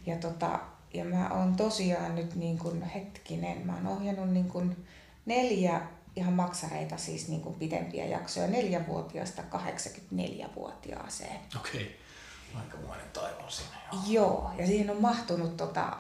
Ja, 0.06 0.16
tota, 0.16 0.60
ja 0.94 1.06
mä 1.06 1.30
oon 1.30 1.56
tosiaan 1.56 2.16
nyt 2.16 2.36
niin 2.36 2.58
kuin 2.58 2.82
hetkinen, 2.82 3.66
mä 3.66 3.76
oon 3.76 3.88
ohjannut 3.88 4.30
niin 4.30 4.48
kuin 4.48 4.86
neljä 5.26 5.82
ihan 6.16 6.34
maksareita, 6.34 6.98
siis 6.98 7.28
niin 7.28 7.42
kuin 7.42 7.56
pidempiä 7.56 8.06
jaksoja, 8.06 8.48
neljävuotiaasta 8.48 9.42
84-vuotiaaseen. 9.42 11.40
Okei, 11.60 12.00
aikamoinen 12.58 13.10
taival 13.14 13.50
siinä. 13.50 13.76
Joo. 13.92 14.04
Joo, 14.08 14.52
ja 14.58 14.68
siihen 14.68 14.90
on 14.90 15.02
mahtunut 15.02 15.58
tota, 15.58 15.98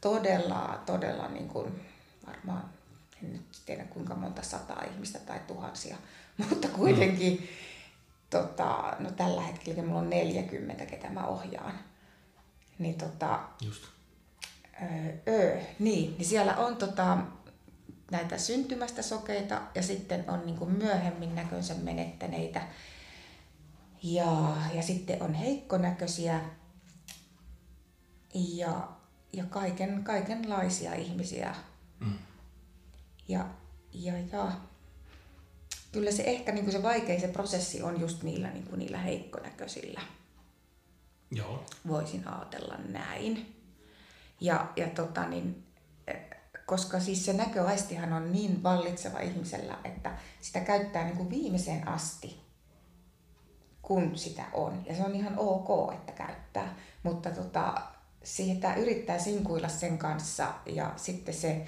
todella, 0.00 0.82
todella 0.86 1.28
niin 1.28 1.48
kuin, 1.48 1.80
varmaan, 2.26 2.64
en 3.22 3.32
nyt 3.32 3.46
tiedä 3.66 3.84
kuinka 3.84 4.14
monta 4.14 4.42
sataa 4.42 4.82
ihmistä 4.92 5.18
tai 5.18 5.40
tuhansia, 5.46 5.96
mutta 6.48 6.68
kuitenkin 6.68 7.32
mm. 7.40 7.46
tota, 8.30 8.96
no 8.98 9.10
tällä 9.10 9.42
hetkellä 9.42 9.82
mulla 9.82 10.00
on 10.00 10.10
40, 10.10 10.86
ketä 10.86 11.10
mä 11.10 11.26
ohjaan. 11.26 11.78
Niin 12.78 12.94
tota, 12.94 13.40
Just. 13.60 13.84
öö, 14.82 15.12
öö, 15.28 15.60
niin, 15.78 16.14
niin 16.18 16.26
siellä 16.26 16.56
on 16.56 16.76
tota, 16.76 17.18
näitä 18.10 18.38
syntymästä 18.38 19.02
sokeita 19.02 19.60
ja 19.74 19.82
sitten 19.82 20.24
on 20.28 20.46
niin 20.46 20.58
kuin 20.58 20.70
myöhemmin 20.70 21.34
näkönsä 21.34 21.74
menettäneitä. 21.74 22.62
Ja, 24.04 24.56
ja 24.74 24.82
sitten 24.82 25.22
on 25.22 25.34
heikkonäköisiä 25.34 26.40
ja, 28.34 28.88
ja 29.32 29.44
kaiken, 29.44 30.04
kaikenlaisia 30.04 30.94
ihmisiä. 30.94 31.54
Mm. 32.00 32.18
Ja, 33.28 33.46
ja, 33.92 34.18
ja 34.32 34.52
kyllä 35.92 36.12
se 36.12 36.22
ehkä 36.22 36.52
niin 36.52 36.64
kuin 36.64 36.72
se 36.72 36.82
vaikein 36.82 37.20
se 37.20 37.28
prosessi 37.28 37.82
on 37.82 38.00
just 38.00 38.22
niillä, 38.22 38.50
niin 38.50 38.66
kuin 38.66 38.78
niillä 38.78 38.98
heikkonäköisillä. 38.98 40.00
Joo. 41.30 41.64
Voisin 41.88 42.28
ajatella 42.28 42.78
näin. 42.88 43.56
Ja, 44.40 44.72
ja 44.76 44.88
tota 44.88 45.28
niin, 45.28 45.66
eh, 46.06 46.20
koska 46.66 47.00
siis 47.00 47.24
se 47.24 47.32
näköaistihan 47.32 48.12
on 48.12 48.32
niin 48.32 48.62
vallitseva 48.62 49.18
ihmisellä, 49.18 49.78
että 49.84 50.18
sitä 50.40 50.60
käyttää 50.60 51.04
niin 51.04 51.16
kuin 51.16 51.30
viimeiseen 51.30 51.88
asti, 51.88 52.43
kun 53.86 54.18
sitä 54.18 54.44
on. 54.52 54.82
Ja 54.86 54.96
se 54.96 55.02
on 55.02 55.14
ihan 55.14 55.34
ok, 55.38 55.92
että 55.92 56.12
käyttää. 56.12 56.74
Mutta 57.02 57.30
tota, 57.30 57.74
siitä 58.24 58.74
yrittää 58.74 59.18
sinkuilla 59.18 59.68
sen 59.68 59.98
kanssa 59.98 60.54
ja 60.66 60.92
sitten 60.96 61.34
se, 61.34 61.66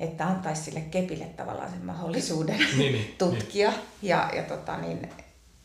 että 0.00 0.26
antaisi 0.26 0.62
sille 0.62 0.80
kepille 0.80 1.24
tavallaan 1.24 1.70
sen 1.70 1.84
mahdollisuuden 1.84 2.58
Niin, 2.58 2.92
niin, 2.92 3.14
tutkia. 3.18 3.72
Ja, 4.02 4.30
ja, 4.34 4.42
tota 4.42 4.76
niin, 4.76 5.10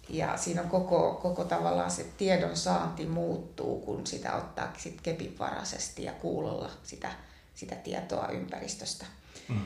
ja 0.09 0.37
siinä 0.37 0.61
on 0.61 0.69
koko, 0.69 1.19
koko 1.21 1.43
tavallaan 1.43 1.91
se 1.91 2.05
tiedon 2.17 2.57
saanti 2.57 3.05
muuttuu, 3.05 3.81
kun 3.81 4.07
sitä 4.07 4.35
ottaa 4.35 4.73
sit 4.77 5.01
kepinvaraisesti 5.01 6.03
ja 6.03 6.11
kuulolla 6.11 6.69
sitä, 6.83 7.11
sitä 7.55 7.75
tietoa 7.75 8.27
ympäristöstä. 8.27 9.05
Mm. 9.47 9.61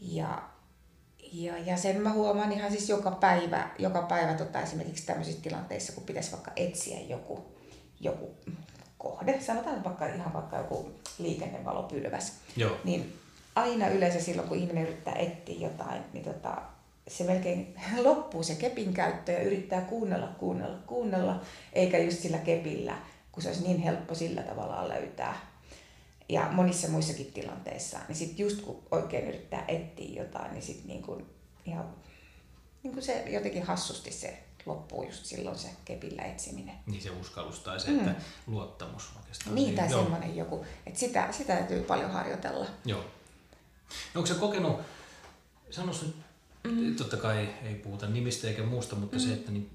Ja, 0.00 0.42
ja, 1.32 1.58
ja 1.58 1.76
sen 1.76 2.00
mä 2.00 2.12
huomaan 2.12 2.52
ihan 2.52 2.70
siis 2.70 2.88
joka 2.88 3.10
päivä, 3.10 3.70
joka 3.78 4.02
päivä 4.02 4.34
tota 4.34 4.60
esimerkiksi 4.60 5.06
tämmöisissä 5.06 5.42
tilanteissa, 5.42 5.92
kun 5.92 6.04
pitäisi 6.04 6.32
vaikka 6.32 6.52
etsiä 6.56 7.00
joku, 7.00 7.44
joku 8.00 8.30
kohde, 8.98 9.40
sanotaan 9.40 9.84
vaikka 9.84 10.06
ihan 10.06 10.32
vaikka 10.32 10.56
joku 10.56 10.90
liikennevalopylväs, 11.18 12.32
Joo. 12.56 12.76
niin 12.84 13.12
aina 13.54 13.88
yleensä 13.88 14.20
silloin, 14.20 14.48
kun 14.48 14.58
ihminen 14.58 14.82
yrittää 14.82 15.14
etsiä 15.14 15.68
jotain, 15.68 16.02
niin 16.12 16.24
tota, 16.24 16.62
se 17.08 17.24
melkein 17.24 17.76
loppuu 18.02 18.42
se 18.42 18.54
kepin 18.54 18.94
käyttö 18.94 19.32
ja 19.32 19.42
yrittää 19.42 19.80
kuunnella, 19.80 20.28
kuunnella, 20.38 20.78
kuunnella, 20.86 21.40
eikä 21.72 21.98
just 21.98 22.18
sillä 22.18 22.38
kepillä, 22.38 22.96
kun 23.32 23.42
se 23.42 23.48
olisi 23.48 23.62
niin 23.62 23.78
helppo 23.78 24.14
sillä 24.14 24.42
tavalla 24.42 24.88
löytää. 24.88 25.51
Ja 26.28 26.48
monissa 26.52 26.88
muissakin 26.88 27.32
tilanteissa, 27.32 27.98
niin 28.08 28.16
sitten 28.16 28.38
just 28.38 28.60
kun 28.60 28.82
oikein 28.90 29.28
yrittää 29.28 29.64
etsiä 29.68 30.22
jotain, 30.22 30.52
niin 30.52 30.62
sitten 30.62 30.86
niin 30.86 31.02
kuin 31.02 31.26
ihan 31.66 31.94
niin 32.82 32.92
kuin 32.92 33.04
se 33.04 33.24
jotenkin 33.30 33.62
hassusti 33.62 34.12
se 34.12 34.42
loppuu 34.66 35.04
just 35.04 35.24
silloin 35.24 35.58
se 35.58 35.68
kepillä 35.84 36.22
etsiminen. 36.22 36.74
Niin 36.86 37.02
se 37.02 37.10
uskallus 37.10 37.60
tai 37.60 37.80
se, 37.80 37.90
että 37.90 38.14
luottamus 38.46 39.10
oikeastaan. 39.16 39.54
Niin, 39.54 39.74
tai 39.74 39.90
Joo. 39.90 40.02
semmoinen 40.02 40.36
joku, 40.36 40.66
että 40.86 41.00
sitä, 41.00 41.32
sitä 41.32 41.56
täytyy 41.56 41.82
paljon 41.82 42.10
harjoitella. 42.10 42.66
Joo. 42.84 43.00
No, 43.00 43.06
onko 44.14 44.26
se 44.26 44.34
kokenut, 44.34 44.80
sanois 45.70 46.02
nyt, 46.02 46.16
mm. 46.64 46.96
totta 46.96 47.16
kai 47.16 47.48
ei 47.62 47.74
puhuta 47.74 48.06
nimistä 48.06 48.48
eikä 48.48 48.62
muusta, 48.62 48.96
mutta 48.96 49.16
mm. 49.16 49.22
se, 49.22 49.32
että 49.32 49.52
niin, 49.52 49.70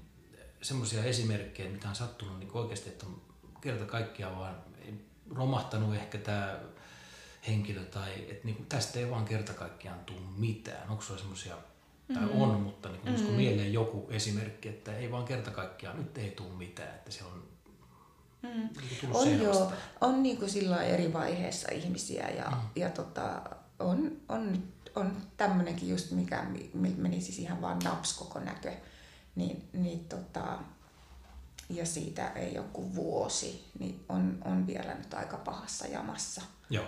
semmoisia 0.62 1.04
esimerkkejä, 1.04 1.70
mitä 1.70 1.88
on 1.88 1.94
sattunut 1.94 2.38
niin 2.38 2.50
oikeasti, 2.52 2.88
että 2.88 3.06
on 3.06 3.22
kerta 3.60 3.84
kaikkiaan 3.84 4.36
vaan 4.36 4.56
romahtanut 5.34 5.94
ehkä 5.94 6.18
tämä 6.18 6.58
henkilö 7.48 7.84
tai 7.84 8.12
että 8.14 8.44
niin 8.44 8.66
tästä 8.68 8.98
ei 8.98 9.10
vaan 9.10 9.24
kerta 9.24 9.52
kaikkiaan 9.52 10.00
tule 10.00 10.20
mitään. 10.36 10.88
Onko 10.88 11.02
sulla 11.02 11.20
semmoisia, 11.20 11.54
tai 12.14 12.22
Mm-hmm. 12.22 12.40
on, 12.40 12.60
mutta 12.60 12.88
niin 12.88 13.20
mm. 13.20 13.26
mieleen 13.26 13.72
joku 13.72 14.06
esimerkki, 14.10 14.68
että 14.68 14.96
ei 14.96 15.12
vaan 15.12 15.24
kerta 15.24 15.50
kaikkiaan 15.50 15.96
nyt 15.96 16.18
ei 16.18 16.30
tule 16.30 16.48
mitään, 16.58 16.94
että 16.94 17.10
se 17.10 17.24
on 17.24 17.48
Mm. 18.42 18.50
niin 18.50 19.12
On 19.12 19.40
joo, 19.42 19.72
on 20.00 20.22
niin 20.22 20.36
kuin 20.36 20.50
sillä 20.50 20.82
eri 20.82 21.12
vaiheessa 21.12 21.72
ihmisiä 21.72 22.28
ja, 22.28 22.50
mm. 22.50 22.56
ja 22.76 22.90
tota, 22.90 23.42
on, 23.78 24.12
on, 24.28 24.62
on 24.94 25.16
tämmöinenkin 25.36 25.88
just, 25.88 26.10
mikä 26.10 26.42
mi- 26.74 26.94
meni 26.96 27.20
siis 27.20 27.38
ihan 27.38 27.60
vaan 27.62 27.78
naps 27.78 28.12
koko 28.18 28.40
näkö. 28.40 28.72
Niin, 29.34 29.68
niin 29.72 30.04
tota, 30.04 30.58
ja 31.70 31.86
siitä 31.86 32.28
ei 32.28 32.58
ole 32.58 32.66
kuin 32.72 32.94
vuosi, 32.94 33.64
niin 33.78 34.04
on, 34.08 34.38
on 34.44 34.66
vielä 34.66 34.94
nyt 34.94 35.14
aika 35.14 35.36
pahassa 35.36 35.86
jamassa. 35.86 36.42
Joo. 36.70 36.84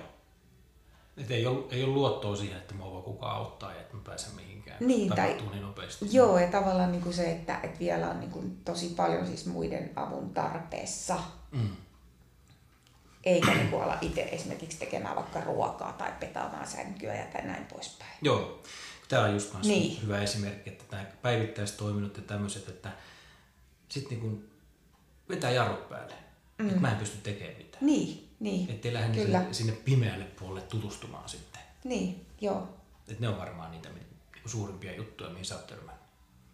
Et 1.17 1.31
ei, 1.31 1.47
ole, 1.47 1.65
ei 1.71 1.85
ole 1.85 1.93
luottoa 1.93 2.37
siihen, 2.37 2.59
että 2.59 2.75
mua 2.75 2.91
voi 2.93 3.03
kukaan 3.03 3.37
auttaa 3.37 3.75
ja 3.75 3.81
että 3.81 3.97
mä 3.97 4.03
pääsen 4.05 4.35
mihinkään. 4.35 4.77
Niin, 4.81 5.09
tai- 5.09 5.37
niin 5.51 5.63
nopeasti. 5.63 6.07
Joo, 6.11 6.39
ja 6.39 6.47
tavallaan 6.49 6.93
niin 6.93 7.03
kuin 7.03 7.15
se, 7.15 7.31
että, 7.33 7.61
että 7.63 7.79
vielä 7.79 8.11
on 8.11 8.21
niin 8.21 8.31
kuin 8.31 8.57
tosi 8.65 8.89
paljon 8.89 9.27
siis 9.27 9.47
muiden 9.47 9.91
avun 9.97 10.31
tarpeessa, 10.35 11.19
Mm. 11.53 11.69
eikä 13.25 13.55
niin 13.55 13.69
kuin 13.69 13.83
ala 13.83 13.99
itse 14.01 14.23
esimerkiksi 14.23 14.79
tekemään 14.79 15.17
vaikka 15.17 15.41
ruokaa 15.41 15.93
tai 15.93 16.13
petaamaan 16.21 16.67
sänkyä 16.67 17.15
ja 17.15 17.25
tai 17.27 17.43
näin 17.47 17.65
poispäin. 17.67 18.11
Joo. 18.23 18.63
Tämä 19.09 19.23
on 19.25 19.33
just 19.35 19.55
Niin. 19.65 20.03
hyvä 20.03 20.23
esimerkki, 20.23 20.71
että 20.71 20.85
nämä 20.97 21.05
päivittäistoiminnot 21.23 22.17
ja 22.17 22.23
tämmöiset, 22.23 22.69
että 22.69 22.91
sitten 23.89 24.19
niin 24.21 24.51
vetää 25.31 25.51
jarrut 25.51 25.89
päälle. 25.89 26.15
Mm. 26.59 26.69
Että 26.69 26.81
mä 26.81 26.91
en 26.93 26.97
pysty 26.99 27.17
tekemään 27.23 27.57
mitään. 27.59 27.87
Niin, 27.87 28.29
niin, 28.41 28.71
Ettei 28.71 28.93
lähde 28.93 29.15
Kyllä. 29.15 29.39
sinne, 29.39 29.55
sinne 29.55 29.73
pimeälle 29.73 30.25
puolelle 30.25 30.61
tutustumaan 30.61 31.29
sitten. 31.29 31.61
niin, 31.85 32.27
joo. 32.41 32.69
Että 33.09 33.21
ne 33.21 33.29
on 33.29 33.39
varmaan 33.39 33.71
niitä 33.71 33.89
niinku 33.89 34.49
suurimpia 34.49 34.97
juttuja, 34.97 35.31
mihin 35.31 35.45
sä 35.45 35.55
oot 35.55 35.67
törmännyt. 35.67 36.01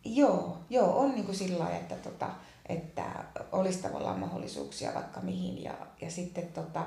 Joo, 0.05 0.59
joo, 0.71 0.99
on 0.99 1.11
niin 1.11 1.25
kuin 1.25 1.37
sillä 1.37 1.59
lailla, 1.59 1.79
että, 1.79 1.95
tota, 1.95 2.31
että 2.69 3.25
olisi 3.53 3.83
tavallaan 3.83 4.19
mahdollisuuksia 4.21 4.95
vaikka 4.95 5.21
mihin. 5.21 5.65
Ja, 5.65 5.75
ja 6.01 6.11
sitten 6.11 6.49
tota, 6.49 6.87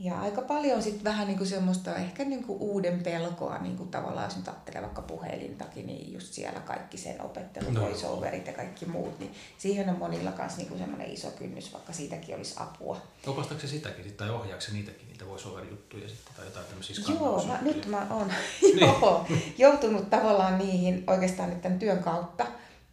ja 0.00 0.20
aika 0.20 0.42
paljon 0.42 0.82
sitten 0.82 1.04
vähän 1.04 1.26
niin 1.26 1.38
kuin 1.38 1.48
semmoista 1.48 1.96
ehkä 1.96 2.24
niin 2.24 2.44
kuin 2.44 2.58
uuden 2.58 3.02
pelkoa, 3.02 3.58
niin 3.58 3.76
kuin 3.76 3.88
tavallaan 3.88 4.24
jos 4.24 4.36
nyt 4.36 4.48
ajattelee 4.48 4.82
vaikka 4.82 5.02
puhelintakin, 5.02 5.86
niin 5.86 6.12
just 6.12 6.32
siellä 6.32 6.60
kaikki 6.60 6.98
sen 6.98 7.22
opettelu, 7.22 7.70
no. 7.70 7.80
voiceoverit 7.80 8.46
ja 8.46 8.52
kaikki 8.52 8.86
muut, 8.86 9.18
niin 9.18 9.34
siihen 9.58 9.88
on 9.88 9.98
monilla 9.98 10.32
kanssa 10.32 10.58
niin 10.58 10.68
kuin 10.68 10.78
semmoinen 10.78 11.10
iso 11.10 11.30
kynnys, 11.30 11.72
vaikka 11.72 11.92
siitäkin 11.92 12.36
olisi 12.36 12.54
apua. 12.56 13.00
Opastaako 13.26 13.60
se 13.60 13.66
sitäkin 13.66 14.04
sit, 14.04 14.16
tai 14.16 14.30
ohjaako 14.30 14.60
se 14.60 14.72
niitäkin, 14.72 15.08
niitä 15.08 15.26
voiceover-juttuja 15.26 16.08
sitten, 16.08 16.34
tai 16.36 16.44
jotain 16.44 16.66
tämmöisiä 16.66 17.14
Joo, 17.14 17.46
mä, 17.46 17.58
nyt 17.62 17.86
mä 17.86 18.06
oon 18.10 18.32
joo, 18.80 19.26
joutunut 19.58 20.10
tavallaan 20.10 20.58
niihin 20.58 21.04
oikeastaan 21.06 21.50
nyt 21.50 21.62
tämän 21.62 21.78
työn 21.78 21.98
kautta, 21.98 22.46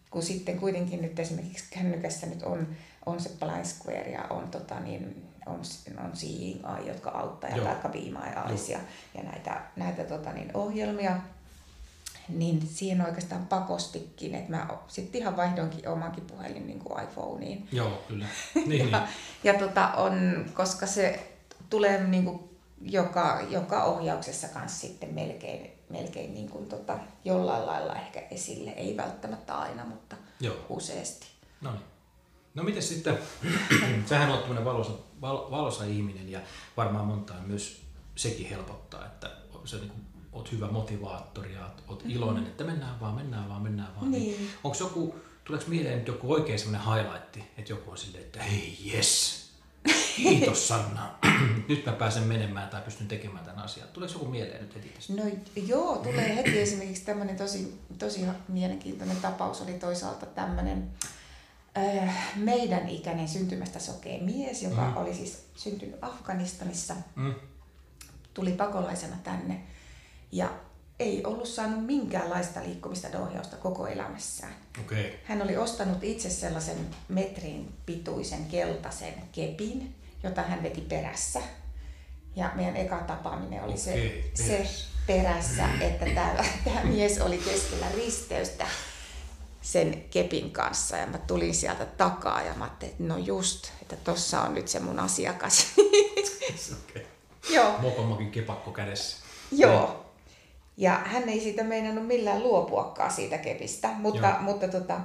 kun 0.09 0.23
sitten 0.23 0.59
kuitenkin 0.59 1.01
nyt 1.01 1.19
esimerkiksi 1.19 1.65
kännykässä 1.69 2.27
nyt 2.27 2.43
on, 2.43 2.67
on 3.05 3.19
se 3.19 3.29
Blind 3.39 3.65
Square 3.65 4.11
ja 4.11 4.23
on 4.29 4.47
tota 4.47 4.79
niin, 4.79 5.26
on, 5.47 5.61
on 5.97 6.11
Eye, 6.23 6.87
jotka 6.87 7.09
auttaa, 7.09 7.49
ja 7.49 7.63
vaikka 7.63 7.89
Be 7.89 7.99
My 7.99 8.49
Eyes 8.49 8.69
ja, 8.69 8.79
ja 9.13 9.23
näitä, 9.23 9.61
näitä 9.75 10.03
tota, 10.03 10.33
niin, 10.33 10.51
ohjelmia, 10.53 11.17
niin 12.29 12.67
siihen 12.67 13.05
oikeastaan 13.05 13.45
pakostikin, 13.45 14.35
että 14.35 14.51
mä 14.51 14.67
sitten 14.87 15.21
ihan 15.21 15.37
vaihdoinkin 15.37 15.87
omankin 15.87 16.23
puhelin 16.23 16.67
niin 16.67 16.79
kuin 16.79 17.03
iPhoneen. 17.03 17.67
Joo, 17.71 18.03
kyllä. 18.07 18.25
Niin, 18.65 18.91
ja, 18.91 18.99
niin. 18.99 19.09
ja 19.43 19.53
tota 19.53 19.87
on, 19.87 20.45
koska 20.53 20.87
se 20.87 21.33
tulee 21.69 22.07
niin 22.07 22.25
kuin 22.25 22.49
joka, 22.81 23.41
joka 23.49 23.83
ohjauksessa 23.83 24.47
kanssa 24.47 24.87
sitten 24.87 25.13
melkein, 25.13 25.71
melkein 25.89 26.33
niin 26.33 26.49
kuin 26.49 26.65
tota, 26.65 26.99
jollain 27.25 27.65
lailla 27.65 27.95
ehkä 27.95 28.23
esille. 28.31 28.69
Ei 28.69 28.97
välttämättä 28.97 29.57
aina, 29.57 29.85
mutta 29.85 30.15
Joo. 30.39 30.55
useasti. 30.69 31.27
No 31.61 31.71
niin. 31.71 31.83
No 32.55 32.63
miten 32.63 32.83
sitten, 32.83 33.17
sähän 34.09 34.31
on 34.31 34.39
tämmöinen 34.39 34.65
valoisa, 34.65 34.91
val, 35.21 35.51
valoisa 35.51 35.83
ihminen 35.83 36.29
ja 36.29 36.39
varmaan 36.77 37.05
montaa 37.05 37.41
myös 37.41 37.81
sekin 38.15 38.49
helpottaa, 38.49 39.05
että 39.05 39.31
sä 39.65 39.77
niin 39.77 39.91
oot 40.31 40.51
hyvä 40.51 40.67
motivaattori 40.67 41.53
ja 41.53 41.69
oot 41.87 41.99
mm-hmm. 41.99 42.15
iloinen, 42.15 42.43
että 42.43 42.63
mennään 42.63 42.99
vaan, 42.99 43.15
mennään 43.15 43.49
vaan, 43.49 43.61
mennään 43.61 43.95
vaan. 43.95 44.11
Niin. 44.11 44.23
niin 44.23 44.49
Onko 44.63 44.77
joku, 44.79 45.15
tuleeko 45.43 45.65
mieleen 45.67 45.97
nyt 45.97 46.07
joku 46.07 46.33
oikein 46.33 46.59
semmoinen 46.59 46.87
highlight, 46.87 47.37
että 47.57 47.73
joku 47.73 47.91
on 47.91 47.97
silleen, 47.97 48.23
että 48.23 48.43
hei 48.43 48.77
yes, 48.93 49.47
kiitos 50.15 50.67
Sanna, 50.67 51.15
nyt 51.69 51.85
mä 51.85 51.91
pääsen 51.91 52.23
menemään 52.23 52.69
tai 52.69 52.81
pystyn 52.81 53.07
tekemään 53.07 53.45
tämän 53.45 53.63
asian. 53.65 53.87
Tuleeko 53.87 54.13
joku 54.13 54.25
mieleen 54.25 54.61
nyt 54.61 54.75
heti 54.75 54.89
tästä? 54.89 55.13
No 55.13 55.23
joo, 55.55 55.97
tulee 55.97 56.35
heti 56.35 56.59
esimerkiksi 56.59 57.05
tämmöinen 57.05 57.37
tosi, 57.37 57.79
tosi 57.99 58.19
mielenkiintoinen 58.47 59.17
tapaus 59.17 59.61
oli 59.61 59.73
toisaalta 59.73 60.25
tämmöinen, 60.25 60.91
meidän 62.35 62.89
ikäinen 62.89 63.27
syntymästä 63.27 63.79
sokea 63.79 64.21
mies, 64.21 64.63
joka 64.63 64.89
mm. 64.89 64.97
oli 64.97 65.13
siis 65.13 65.45
syntynyt 65.55 65.97
Afganistanissa, 66.01 66.95
mm. 67.15 67.35
tuli 68.33 68.51
pakolaisena 68.51 69.15
tänne 69.23 69.61
ja 70.31 70.49
ei 70.99 71.25
ollut 71.25 71.47
saanut 71.47 71.85
minkäänlaista 71.85 72.63
liikkumista 72.63 73.07
ja 73.07 73.19
ohjausta 73.19 73.55
koko 73.57 73.87
elämässään. 73.87 74.53
Okay. 74.85 75.03
Hän 75.23 75.41
oli 75.41 75.57
ostanut 75.57 76.03
itse 76.03 76.29
sellaisen 76.29 76.77
metrin 77.09 77.73
pituisen 77.85 78.45
keltaisen 78.45 79.13
kepin, 79.31 79.95
jota 80.23 80.41
hän 80.41 80.63
veti 80.63 80.81
perässä. 80.81 81.41
Ja 82.35 82.51
meidän 82.55 82.77
eka 82.77 82.97
tapaaminen 82.97 83.63
oli 83.63 83.73
okay, 83.73 83.83
se, 83.83 84.23
se 84.33 84.67
perässä, 85.07 85.69
että 85.81 86.05
tämä, 86.05 86.45
tämä 86.63 86.83
mies 86.83 87.21
oli 87.21 87.37
keskellä 87.37 87.85
risteystä 87.95 88.65
sen 89.67 90.03
kepin 90.09 90.51
kanssa 90.51 90.97
ja 90.97 91.07
mä 91.07 91.17
tulin 91.17 91.55
sieltä 91.55 91.85
takaa 91.85 92.41
ja 92.41 92.53
mä 92.53 92.63
ajattelin, 92.63 92.91
että 92.91 93.03
no 93.03 93.17
just, 93.17 93.67
että 93.81 93.95
tossa 93.95 94.41
on 94.41 94.55
nyt 94.55 94.67
se 94.67 94.79
mun 94.79 94.99
asiakas. 94.99 95.67
okay. 96.89 97.05
Joo. 97.49 97.77
Mokomokin 97.79 98.31
kepakko 98.31 98.71
kädessä. 98.71 99.17
Joo. 99.51 100.05
Ja 100.77 101.01
hän 101.05 101.29
ei 101.29 101.39
siitä 101.39 101.63
meinannut 101.63 102.07
millään 102.07 102.43
luopuakaan 102.43 103.11
siitä 103.11 103.37
kepistä, 103.37 103.89
mutta, 103.97 104.27
joo. 104.27 104.41
mutta 104.41 104.67
tota, 104.67 104.99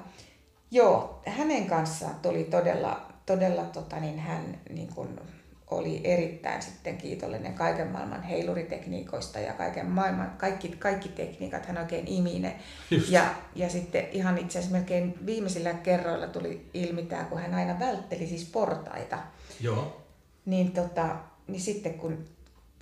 joo, 0.71 1.21
hänen 1.27 1.67
kanssaan 1.67 2.15
tuli 2.23 2.45
todella, 2.45 3.07
todella 3.27 3.63
tota, 3.63 3.97
niin 3.97 4.19
hän 4.19 4.61
niin 4.71 4.89
kuin, 4.95 5.21
oli 5.73 6.01
erittäin 6.05 6.63
sitten 6.63 6.97
kiitollinen 6.97 7.55
kaiken 7.55 7.89
maailman 7.89 8.23
heiluritekniikoista 8.23 9.39
ja 9.39 9.53
kaiken 9.53 9.87
maailman, 9.87 10.31
kaikki, 10.39 10.69
kaikki 10.69 11.09
tekniikat 11.09 11.67
hän 11.67 11.79
oikein 11.79 12.09
imi 12.09 12.39
ne. 12.39 12.57
Ja, 13.09 13.35
ja 13.55 13.71
sitten 13.71 14.09
ihan 14.13 14.39
itse 14.39 14.59
asiassa 14.59 14.77
melkein 14.77 15.27
viimeisillä 15.27 15.75
kerroilla 15.75 16.27
tuli 16.27 16.71
ilmi 16.75 17.03
tämä, 17.03 17.25
kun 17.25 17.41
hän 17.41 17.55
aina 17.55 17.79
vältteli 17.79 18.27
siis 18.27 18.45
portaita. 18.45 19.19
Joo. 19.61 20.03
Niin, 20.45 20.73
tota, 20.73 21.17
niin 21.49 21.61
sitten 21.61 21.95
kun 21.95 22.25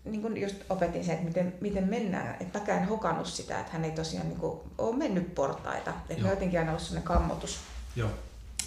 niin 0.05 0.23
kun 0.23 0.41
just 0.41 0.57
opetin 0.71 1.05
sen, 1.05 1.15
että 1.15 1.27
miten, 1.27 1.55
miten 1.61 1.89
mennään, 1.89 2.37
että 2.41 2.59
mäkään 2.59 2.83
en 2.83 2.89
hokannut 2.89 3.27
sitä, 3.27 3.61
että 3.61 3.73
hän 3.73 3.85
ei 3.85 3.91
tosiaan 3.91 4.29
niin 4.29 4.39
kuin, 4.41 4.61
ole 4.79 4.97
mennyt 4.97 5.35
portaita. 5.35 5.93
Että 6.09 6.25
me 6.25 6.31
jotenkin 6.31 6.59
aina 6.59 6.71
ollut 6.71 6.83
sellainen 6.83 7.07
kammotus. 7.07 7.59
Joo 7.97 8.11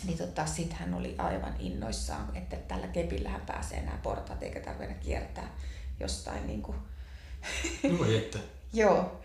niin 0.06 0.18
tota, 0.18 0.46
sitten 0.46 0.78
hän 0.78 0.94
oli 0.94 1.16
aivan 1.18 1.56
innoissaan, 1.60 2.36
että 2.36 2.56
tällä 2.56 2.88
kepillä 2.88 3.30
hän 3.30 3.42
pääsee 3.42 3.82
nämä 3.82 3.98
portaat 4.04 4.44
eikä 4.44 4.60
tarvitse 4.60 4.94
kiertää 4.94 5.48
jostain 6.00 6.48
niin 6.48 6.62
kuin... 6.62 6.78
No 7.84 8.06
että. 8.18 8.40
Joo. 8.74 9.20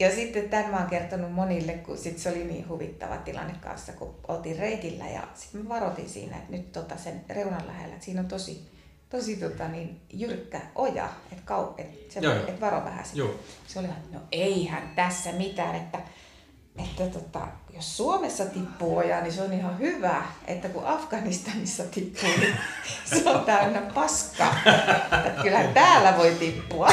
Ja 0.00 0.14
sitten 0.14 0.48
tämän 0.48 0.70
mä 0.70 0.76
oon 0.76 0.90
kertonut 0.90 1.32
monille, 1.32 1.72
kun 1.72 1.98
sit 1.98 2.18
se 2.18 2.28
oli 2.28 2.44
niin 2.44 2.68
huvittava 2.68 3.16
tilanne 3.16 3.54
kanssa, 3.60 3.92
kun 3.92 4.14
oltiin 4.28 4.58
reitillä 4.58 5.08
ja 5.08 5.28
sitten 5.34 5.62
mä 5.62 5.68
varoitin 5.68 6.08
siinä, 6.08 6.36
että 6.36 6.52
nyt 6.52 6.72
tota 6.72 6.96
sen 6.96 7.24
reunan 7.28 7.66
lähellä, 7.66 7.94
että 7.94 8.04
siinä 8.04 8.20
on 8.20 8.28
tosi, 8.28 8.68
tosi 9.10 9.36
tota, 9.36 9.68
niin, 9.68 10.00
jyrkkä 10.12 10.60
oja, 10.74 11.08
että, 11.32 11.44
kau, 11.44 11.74
että, 11.78 12.12
se, 12.14 12.20
että 12.48 12.60
varo 12.60 12.84
vähän. 12.84 13.04
Joo. 13.14 13.34
Se 13.66 13.78
oli, 13.78 13.88
että 13.88 14.18
no 14.18 14.20
eihän 14.32 14.92
tässä 14.96 15.32
mitään, 15.32 15.74
että 15.74 16.00
että 16.84 17.06
tota, 17.18 17.40
jos 17.74 17.96
Suomessa 17.96 18.46
tippuu 18.46 18.96
ojaa, 18.96 19.20
niin 19.20 19.32
se 19.32 19.42
on 19.42 19.52
ihan 19.52 19.78
hyvä, 19.78 20.22
että 20.46 20.68
kun 20.68 20.86
Afganistanissa 20.86 21.82
tippuu, 21.84 22.30
niin 22.40 22.56
se 23.04 23.30
on 23.30 23.44
täynnä 23.44 23.80
paskaa. 23.80 24.54
Että 25.26 25.42
kyllähän 25.42 25.74
täällä 25.74 26.16
voi 26.16 26.34
tippua. 26.38 26.88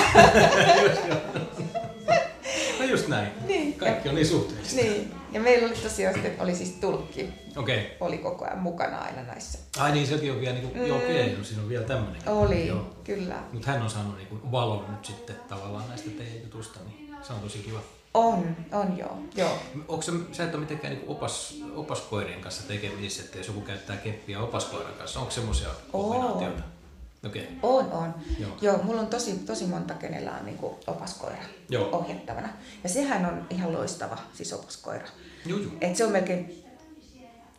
no 2.80 2.86
just 2.86 3.08
näin. 3.08 3.28
Niin. 3.47 3.73
Kaikki 3.73 4.10
on 4.10 4.15
niin 4.15 4.28
suhteellista. 4.28 4.82
Niin. 4.82 5.13
Ja 5.32 5.39
meillä 5.39 5.67
oli 5.67 5.76
tosiaan 5.76 6.13
sitten, 6.13 6.36
oli 6.39 6.56
siis 6.56 6.71
tulkki. 6.71 7.30
Okay. 7.56 7.80
Oli 8.00 8.17
koko 8.17 8.45
ajan 8.45 8.60
mukana 8.60 8.97
aina 8.97 9.23
näissä. 9.23 9.60
Ai 9.78 9.91
niin, 9.91 10.08
sekin 10.08 10.32
on 10.32 10.41
vielä, 10.41 10.54
niin 10.54 10.67
kuin, 10.67 10.82
mm. 10.82 10.88
joo, 10.88 10.97
okei, 10.97 11.32
okay, 11.32 11.43
siinä 11.43 11.63
on 11.63 11.69
vielä 11.69 11.86
tämmöinen. 11.86 12.30
Oli, 12.30 12.67
joo. 12.67 12.95
kyllä. 13.04 13.36
Mutta 13.54 13.71
hän 13.71 13.82
on 13.82 13.89
saanut 13.89 14.17
niin 14.17 14.28
kuin, 14.28 14.52
valon 14.52 14.86
nyt 14.91 15.06
sitten 15.06 15.36
tavallaan 15.47 15.89
näistä 15.89 16.10
teidän 16.10 16.41
jutusta, 16.43 16.80
niin 16.86 17.15
se 17.21 17.34
on 17.34 17.39
tosi 17.39 17.58
kiva. 17.58 17.80
On, 18.13 18.56
on 18.72 18.98
joo. 18.98 19.17
joo. 19.36 19.58
Onko 19.88 20.02
se, 20.02 20.12
sä 20.32 20.43
et 20.43 20.54
ole 20.54 20.62
mitenkään 20.62 20.93
niin 20.93 21.06
opas, 21.08 21.56
opaskoirien 21.76 22.41
kanssa 22.41 22.67
tekemisissä, 22.67 23.24
että 23.24 23.38
jos 23.38 23.48
joku 23.48 23.62
käyttää 23.62 23.98
keppiä 23.98 24.39
opaskoiran 24.39 24.93
kanssa, 24.93 25.20
onko 25.20 25.32
semmoisia 25.32 25.70
kombinaatioita? 25.91 26.63
Okay. 27.26 27.41
On, 27.63 27.91
on. 27.91 28.15
Joo. 28.39 28.52
Joo, 28.62 28.84
mulla 28.84 29.02
on 29.02 29.08
tosi, 29.08 29.39
tosi 29.39 29.65
monta, 29.65 29.93
kenellä 29.93 30.32
on 30.32 30.46
niin 30.46 30.60
opaskoira 30.88 31.43
Joo. 31.70 31.89
ohjattavana. 31.91 32.50
Ja 32.84 32.89
sehän 32.89 33.26
on 33.26 33.48
ihan 33.50 33.74
loistava, 33.74 34.17
siis 34.34 34.54
opaskoira. 34.54 35.08
Joo, 35.46 35.60
joo. 35.60 35.72
Et 35.82 35.96
se 35.96 36.06
on 36.06 36.12
melkein, 36.12 36.63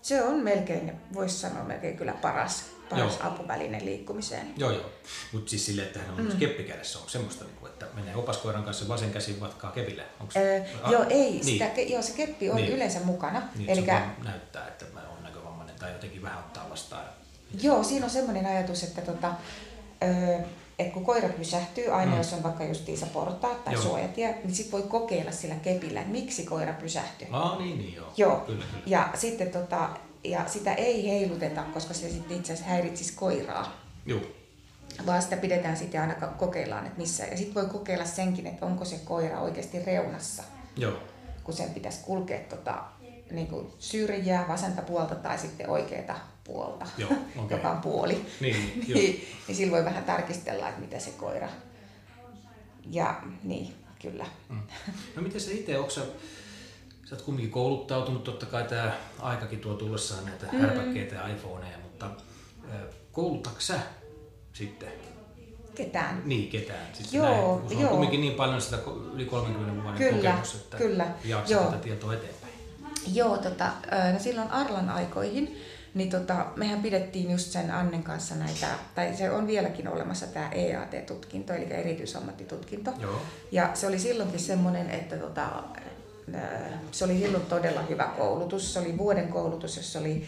se 0.02 0.22
on 0.22 0.34
melkein, 0.34 0.92
voisi 1.14 1.38
sanoa 1.38 1.64
melkein 1.64 1.96
kyllä 1.96 2.12
paras 2.12 2.64
paras 2.90 3.18
joo. 3.18 3.33
apuväline 3.33 3.85
liikkumiseen. 3.85 4.55
Joo, 4.57 4.70
joo. 4.70 4.90
Mutta 5.33 5.51
siis 5.51 5.66
silleen, 5.66 5.87
että 5.87 5.98
hän 5.98 6.11
on 6.11 6.33
mm. 6.33 6.38
keppi 6.38 6.62
kädessä, 6.62 6.98
onko 6.98 7.11
semmoista, 7.11 7.44
niinku, 7.44 7.66
että 7.66 7.87
menee 7.94 8.16
opaskoiran 8.16 8.64
kanssa 8.64 8.88
vasen 8.88 9.11
käsi 9.11 9.40
vatkaa 9.40 9.70
kepille? 9.70 10.03
Onko 10.20 10.33
öö, 10.37 10.61
a- 10.83 10.92
joo, 10.92 11.05
ei. 11.11 11.31
Niin. 11.31 11.44
Sitä, 11.44 11.81
joo, 11.81 12.03
se 12.03 12.12
keppi 12.12 12.51
on 12.51 12.57
niin. 12.57 12.72
yleensä 12.72 13.01
mukana. 13.01 13.42
Niin, 13.55 13.70
Elikkä... 13.70 14.03
se 14.18 14.24
näyttää, 14.24 14.68
että 14.68 14.85
mä 14.94 15.01
oon 15.09 15.22
näkövammainen 15.22 15.77
tai 15.77 15.92
jotenkin 15.92 16.22
vähän 16.22 16.38
ottaa 16.38 16.70
vastaan. 16.70 17.05
Joo, 17.62 17.83
siinä 17.83 18.05
on 18.05 18.11
semmoinen 18.11 18.46
ajatus, 18.46 18.83
että 18.83 19.03
tota, 19.03 19.33
öö, 20.03 20.38
että 20.79 20.94
kun 20.94 21.05
koira 21.05 21.29
pysähtyy, 21.29 21.88
aina 21.88 22.12
mm. 22.12 22.18
jos 22.18 22.33
on 22.33 22.42
vaikka 22.42 22.64
justiinsa 22.64 23.07
portaat 23.07 23.64
tai 23.64 23.74
joo. 23.74 23.83
suojatie, 23.83 24.38
niin 24.44 24.55
sit 24.55 24.72
voi 24.72 24.83
kokeilla 24.83 25.33
sillä 25.33 25.55
kepillä, 25.55 26.01
että 26.01 26.12
miksi 26.12 26.44
koira 26.44 26.72
pysähtyy. 26.72 27.29
Ah, 27.31 27.59
niin, 27.59 27.79
niin 27.79 27.94
joo. 27.94 28.12
joo. 28.16 28.37
Kyllä, 28.37 28.64
kyllä. 28.70 28.83
Ja 28.87 29.09
sitten 29.14 29.51
tota, 29.51 29.88
ja 30.24 30.48
sitä 30.48 30.74
ei 30.74 31.09
heiluteta, 31.09 31.62
koska 31.62 31.94
se 31.94 32.11
sitten 32.11 32.37
itse 32.37 32.52
asiassa 32.52 32.70
häiritsisi 32.70 33.12
koiraa. 33.12 33.81
Joo. 34.07 34.20
Vaan 35.07 35.22
sitä 35.22 35.37
pidetään 35.37 35.76
sitten 35.76 36.00
aina 36.00 36.14
kokeillaan, 36.14 36.87
että 36.87 36.98
missä. 36.98 37.24
Ja 37.24 37.37
sitten 37.37 37.54
voi 37.54 37.66
kokeilla 37.66 38.04
senkin, 38.04 38.46
että 38.46 38.66
onko 38.66 38.85
se 38.85 39.00
koira 39.04 39.40
oikeasti 39.40 39.85
reunassa. 39.85 40.42
Joo. 40.76 40.98
Kun 41.44 41.54
sen 41.54 41.70
pitäisi 41.70 42.00
kulkea 42.02 42.38
tota, 42.38 42.85
niin 43.31 43.46
kuin 43.46 43.66
syrjää, 43.78 44.48
vasenta 44.48 44.83
puolta 44.83 45.14
tai 45.14 45.38
sitten 45.38 45.70
oikeata 45.70 46.14
puolta, 46.44 46.87
Joo, 46.98 47.11
okay. 47.37 47.57
joka 47.59 47.70
on 47.70 47.81
puoli. 47.81 48.26
Niin, 48.40 48.57
niin, 48.94 49.28
niin 49.46 49.57
silloin 49.57 49.72
voi 49.72 49.85
vähän 49.85 50.04
tarkistella, 50.04 50.68
että 50.68 50.81
mitä 50.81 50.98
se 50.98 51.11
koira. 51.11 51.48
Ja 52.90 53.22
niin, 53.42 53.74
kyllä. 54.02 54.26
Mm. 54.48 54.62
No 55.16 55.22
miten 55.22 55.40
sä 55.40 55.50
itse, 55.50 55.78
onko 55.78 55.90
sä 57.08 57.14
oot 57.14 57.22
kumminkin 57.22 57.52
kouluttautunut, 57.52 58.24
totta 58.24 58.46
kai 58.46 58.64
tämä 58.64 58.92
aikakin 59.18 59.60
tuo 59.60 59.74
tullessaan 59.74 60.24
näitä 60.24 60.46
mm. 60.52 60.58
härpäkkeitä 60.58 61.14
ja 61.14 61.28
iPhoneja, 61.28 61.78
mutta 61.82 62.10
koulutatko 63.12 63.60
sä 63.60 63.80
sitten? 64.52 64.92
Ketään? 65.74 66.22
Niin, 66.24 66.50
ketään. 66.50 66.86
Siis 66.92 67.14
Joo, 67.14 67.26
näin, 67.26 67.60
kun 67.60 67.72
joo. 67.72 67.82
on 67.82 67.88
kumminkin 67.88 68.20
niin 68.20 68.34
paljon 68.34 68.60
sitä 68.60 68.78
yli 69.14 69.24
30 69.24 69.82
vuoden 69.82 69.98
Kyllä, 69.98 70.30
kokemus, 70.30 70.54
että 70.54 70.76
kyllä, 70.76 71.06
joo. 71.24 71.64
tätä 71.64 71.76
tietoa 71.76 72.14
eteenpäin. 72.14 72.52
Joo, 73.12 73.36
tota, 73.36 73.70
no 74.12 74.18
silloin 74.18 74.50
Arlan 74.50 74.90
aikoihin, 74.90 75.60
niin 75.94 76.10
tota, 76.10 76.46
mehän 76.56 76.82
pidettiin 76.82 77.30
just 77.30 77.50
sen 77.50 77.70
Annen 77.70 78.02
kanssa 78.02 78.34
näitä, 78.34 78.66
tai 78.94 79.16
se 79.16 79.30
on 79.30 79.46
vieläkin 79.46 79.88
olemassa 79.88 80.26
tämä 80.26 80.50
EAT-tutkinto, 80.50 81.52
eli 81.52 81.72
erityisammattitutkinto. 81.72 82.90
Joo. 83.00 83.22
Ja 83.52 83.70
se 83.74 83.86
oli 83.86 83.98
silloinkin 83.98 84.40
semmoinen, 84.40 84.90
että 84.90 85.16
tota, 85.16 85.48
se 86.92 87.04
oli 87.04 87.18
silloin 87.18 87.46
todella 87.46 87.82
hyvä 87.82 88.10
koulutus. 88.18 88.72
Se 88.72 88.78
oli 88.78 88.98
vuoden 88.98 89.28
koulutus, 89.28 89.76
jossa 89.76 89.98
oli 89.98 90.26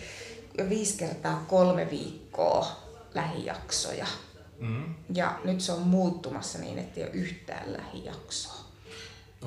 viisi 0.68 0.98
kertaa 0.98 1.44
kolme 1.48 1.90
viikkoa 1.90 2.66
lähijaksoja. 3.14 4.06
Mm. 4.60 4.94
Ja 5.14 5.38
nyt 5.44 5.60
se 5.60 5.72
on 5.72 5.80
muuttumassa 5.82 6.58
niin, 6.58 6.78
että 6.78 7.00
ei 7.00 7.06
ole 7.06 7.12
yhtään 7.12 7.72
lähijaksoa. 7.72 8.60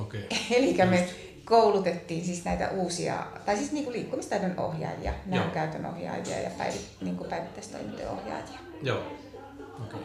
Okei. 0.02 0.28
Eli 0.58 0.74
me 0.90 1.10
koulutettiin 1.46 2.26
siis 2.26 2.46
näitä 2.46 2.70
uusia, 2.70 3.26
tai 3.46 3.58
siis 3.58 3.72
niin 3.72 3.84
kuin 3.84 3.94
liikkumistaidon 3.96 4.60
ohjaajia, 4.60 5.14
näönkäytön 5.26 5.86
ohjaajia 5.86 6.40
ja 6.40 6.50
päivi, 6.58 6.80
niin 7.02 7.18
kuin 7.18 7.30
päivittäistoimintojen 7.30 8.10
ohjaajia. 8.10 8.60
Joo. 8.82 9.04
Okei. 9.84 10.00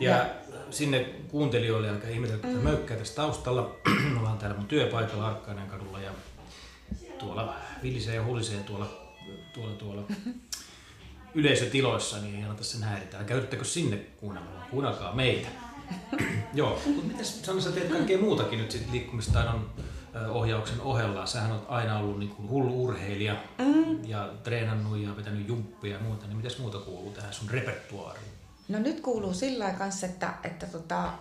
Ja, 0.00 0.10
Ja- 0.10 0.26
sinne 0.70 1.04
kuuntelijoille 1.28 1.88
ihmetellä, 2.10 2.34
että 2.34 2.58
mm. 2.58 2.64
möykkää 2.64 2.96
tässä 2.96 3.14
taustalla. 3.14 3.76
Me 4.12 4.18
ollaan 4.18 4.38
täällä 4.38 4.56
mun 4.56 4.66
työpaikalla 4.66 5.26
Arkkainen 5.26 5.66
kadulla 5.66 6.00
ja 6.00 6.10
tuolla 7.18 7.54
vilisee 7.82 8.14
ja 8.14 8.24
hulisee 8.24 8.60
tuolla, 8.60 8.86
tuolla, 9.54 9.74
tuolla 9.74 10.02
yleisötiloissa, 11.34 12.18
niin 12.18 12.36
ei 12.36 12.42
anneta 12.42 12.64
sen 12.64 12.82
häiritä. 12.82 13.18
Älkää 13.18 13.36
yrittäkö 13.36 13.64
sinne 13.64 13.96
kuunnella, 13.96 14.48
kuunnelkaa 14.70 15.14
meitä. 15.14 15.48
Joo, 16.54 16.82
mutta 16.86 17.06
mitäs 17.06 17.42
Sanna, 17.42 17.62
sä 17.62 17.72
teet 17.72 17.88
kaikkea 17.88 18.18
muutakin 18.18 18.58
nyt 18.58 18.70
sit 18.70 18.92
liikkumistaidon 18.92 19.70
ohjauksen 20.28 20.80
ohella. 20.80 21.26
Sähän 21.26 21.52
oot 21.52 21.64
aina 21.68 21.98
ollut 21.98 22.18
niin 22.18 22.30
kuin 22.30 22.48
hullu 22.48 22.84
urheilija 22.84 23.36
mm. 23.58 24.04
ja 24.04 24.32
treenannut 24.42 24.98
ja 24.98 25.16
vetänyt 25.16 25.48
jumppia 25.48 25.96
ja 25.96 26.02
muuta, 26.02 26.26
niin 26.26 26.36
mitäs 26.36 26.58
muuta 26.58 26.78
kuuluu 26.78 27.10
tähän 27.10 27.34
sun 27.34 27.50
repertuaariin? 27.50 28.26
No 28.68 28.78
nyt 28.78 29.00
kuuluu 29.00 29.34
sillä 29.34 29.64
lailla 29.64 29.78
kanssa, 29.78 30.06
että, 30.06 30.34
että 30.44 30.66
tota, 30.66 31.12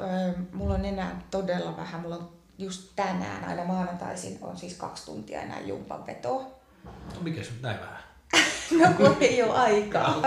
mulla 0.54 0.74
on 0.74 0.86
enää 0.86 1.22
todella 1.32 1.78
vähän, 1.78 2.02
mulla 2.02 2.16
on 2.16 2.30
just 2.58 2.92
tänään 2.96 3.46
aina 3.46 3.64
maanantaisin 3.66 4.38
on 4.42 4.58
siis 4.58 4.74
kaksi 4.74 5.06
tuntia 5.06 5.42
enää 5.42 5.60
jumpan 5.60 6.06
vetoa. 6.06 6.44
No 6.84 7.22
mikä 7.22 7.44
se 7.44 7.50
näin 7.62 7.80
vähän? 7.80 8.06
No 8.80 8.94
kun 8.98 9.18
ei 9.22 9.44
ole 9.44 9.54
aikaa. 9.54 10.22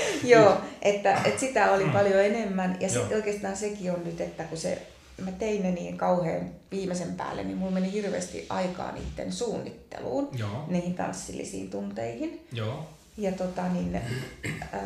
Joo, 0.24 0.60
että, 0.82 1.14
että 1.24 1.40
sitä 1.40 1.72
oli 1.72 1.84
paljon 1.84 2.24
enemmän. 2.24 2.76
Ja 2.80 2.88
sitten 2.88 3.16
oikeastaan 3.16 3.56
sekin 3.56 3.92
on 3.92 4.04
nyt, 4.04 4.20
että 4.20 4.44
kun 4.44 4.58
se, 4.58 4.86
mä 5.24 5.32
tein 5.32 5.62
ne 5.62 5.70
niin 5.70 5.98
kauhean 5.98 6.50
viimeisen 6.70 7.14
päälle, 7.14 7.44
niin 7.44 7.56
mulla 7.56 7.72
meni 7.72 7.92
hirveästi 7.92 8.46
aikaa 8.48 8.92
niiden 8.92 9.32
suunnitteluun, 9.32 10.28
Joo. 10.38 10.64
niihin 10.68 10.94
tanssillisiin 10.94 11.70
tunteihin. 11.70 12.46
Joo. 12.52 12.88
Ja 13.20 13.32
tota 13.32 13.68
niin, 13.68 13.96
ää, 13.96 14.80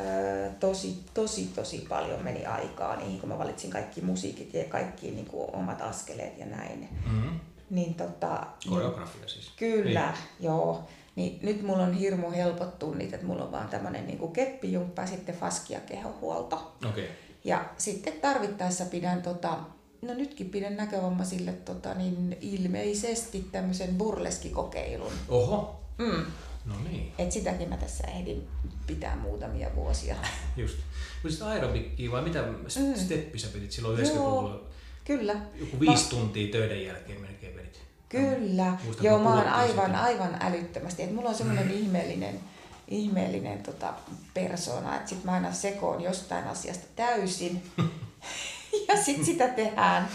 tosi, 0.61 1.05
tosi, 1.15 1.51
tosi 1.55 1.87
paljon 1.89 2.23
meni 2.23 2.47
aikaa 2.47 2.97
niihin, 2.97 3.21
kun 3.21 3.29
mä 3.29 3.39
valitsin 3.39 3.71
kaikki 3.71 4.01
musiikit 4.01 4.55
ja 4.55 4.65
kaikki 4.65 5.11
niin 5.11 5.27
kuin, 5.27 5.55
omat 5.55 5.81
askeleet 5.81 6.39
ja 6.39 6.47
näin. 6.47 6.89
Mm-hmm. 7.07 7.41
Niin 7.71 7.95
tota, 7.95 8.47
Koreografia 8.69 9.29
siis. 9.29 9.51
Kyllä, 9.57 10.15
joo. 10.41 10.89
Niin 11.17 11.39
nyt 11.43 11.63
mulla 11.63 11.83
on 11.83 11.93
hirmu 11.93 12.31
helpot 12.31 12.79
tunnit, 12.79 13.15
että 13.15 13.27
mulla 13.27 13.45
on 13.45 13.53
vaan 13.53 13.69
tämmönen 13.69 14.07
niin 14.07 14.33
keppijumppa 14.33 15.03
ja 15.03 15.09
sitten 15.09 15.35
faski- 15.35 15.73
ja 15.73 15.81
kehohuolto. 15.81 16.73
Okei. 16.89 17.05
Okay. 17.05 17.17
Ja 17.45 17.65
sitten 17.79 18.13
tarvittaessa 18.13 18.85
pidän, 18.85 19.23
tota, 19.23 19.59
no 20.03 20.15
nytkin 20.15 20.51
pidän 20.51 20.77
näkövammaisille 20.77 21.53
tota, 21.53 21.95
niin 21.95 22.39
ilmeisesti 22.41 23.49
tämmöisen 23.53 23.95
burleskikokeilun. 23.95 25.13
Oho. 25.29 25.81
Mm. 25.99 26.25
No 26.67 26.75
niin. 26.91 27.13
Et 27.19 27.33
sitäkin 27.33 27.69
mä 27.69 27.77
tässä 27.77 28.07
ehdin 28.07 28.49
pitää 28.87 29.17
muutamia 29.17 29.71
vuosia. 29.75 30.17
Just. 30.57 30.79
Olisit 31.25 31.43
aerobikkiä 31.43 32.11
vai 32.11 32.23
mitä 32.23 32.43
Mm. 32.43 32.95
steppi 32.97 33.39
sä 33.39 33.49
pidit 33.53 33.73
silloin 33.73 33.99
Joo. 33.99 34.15
90-luvulla? 34.15 34.61
Kyllä. 35.05 35.35
Joku 35.55 35.81
viisi 35.81 36.11
tuntia 36.11 36.53
töiden 36.53 36.85
jälkeen 36.87 37.21
melkein 37.21 37.57
vedit. 37.57 37.83
Kyllä. 38.09 38.77
Muistan, 38.85 39.07
Joo, 39.07 39.19
mä 39.19 39.29
oon 39.35 39.49
aivan, 39.49 39.85
siitä. 39.85 40.03
aivan 40.03 40.37
älyttömästi. 40.41 41.03
Et 41.03 41.15
mulla 41.15 41.29
on 41.29 41.35
semmoinen 41.35 41.71
ihmeellinen, 41.71 42.41
ihmeellinen 42.89 43.63
tota, 43.63 43.95
persona, 44.35 44.97
että 44.97 45.09
sit 45.11 45.25
mä 45.25 45.33
aina 45.33 45.53
sekoon 45.53 46.01
jostain 46.01 46.45
asiasta 46.45 46.87
täysin. 46.97 47.63
ja 48.89 49.03
sit 49.03 49.25
sitä 49.25 49.49
tehdään, 49.49 50.09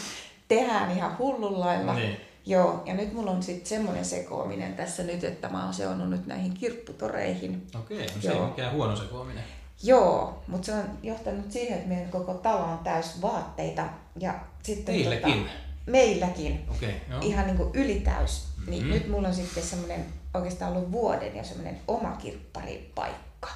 tehdään 0.48 0.92
ihan 0.92 1.18
hullun 1.18 1.60
lailla. 1.60 1.94
Niin. 1.94 2.18
Joo, 2.50 2.84
ja 2.86 2.94
nyt 2.94 3.14
mulla 3.14 3.32
on 3.32 3.44
sitten 3.44 3.66
semmoinen 3.66 4.06
sekoaminen 4.06 4.74
tässä 4.74 5.04
nyt, 5.04 5.24
että 5.24 5.50
mä 5.50 5.64
oon 5.64 5.74
seonnut 5.74 6.10
nyt 6.10 6.26
näihin 6.26 6.54
kirpputoreihin. 6.54 7.68
Okei, 7.80 8.06
no 8.16 8.22
se 8.22 8.30
ei 8.30 8.36
Joo. 8.36 8.48
mikään 8.48 8.72
huono 8.72 8.96
sekoaminen. 8.96 9.44
Joo, 9.84 10.44
mutta 10.48 10.66
se 10.66 10.74
on 10.74 10.84
johtanut 11.04 11.52
siihen, 11.52 11.78
että 11.78 11.90
meidän 11.90 12.10
koko 12.10 12.34
talo 12.34 12.64
on 12.64 12.80
täys 12.80 13.22
vaatteita. 13.22 13.86
Ja 14.20 14.34
sitten, 14.64 14.96
Teilläkin? 14.96 15.34
Tota, 15.34 15.52
meilläkin. 15.86 16.66
Okei, 16.70 17.02
joo. 17.10 17.20
Ihan 17.22 17.46
niin 17.46 17.58
kuin 17.58 17.70
ylitäys. 17.74 18.48
Mm-hmm. 18.48 18.72
Niin 18.72 18.90
nyt 18.90 19.08
mulla 19.08 19.28
on 19.28 19.34
sitten 19.34 19.64
semmoinen 19.64 20.06
oikeastaan 20.34 20.74
ollut 20.74 20.92
vuoden 20.92 21.36
ja 21.36 21.44
semmoinen 21.44 21.80
oma 21.88 22.12
kirpparipaikka. 22.12 23.50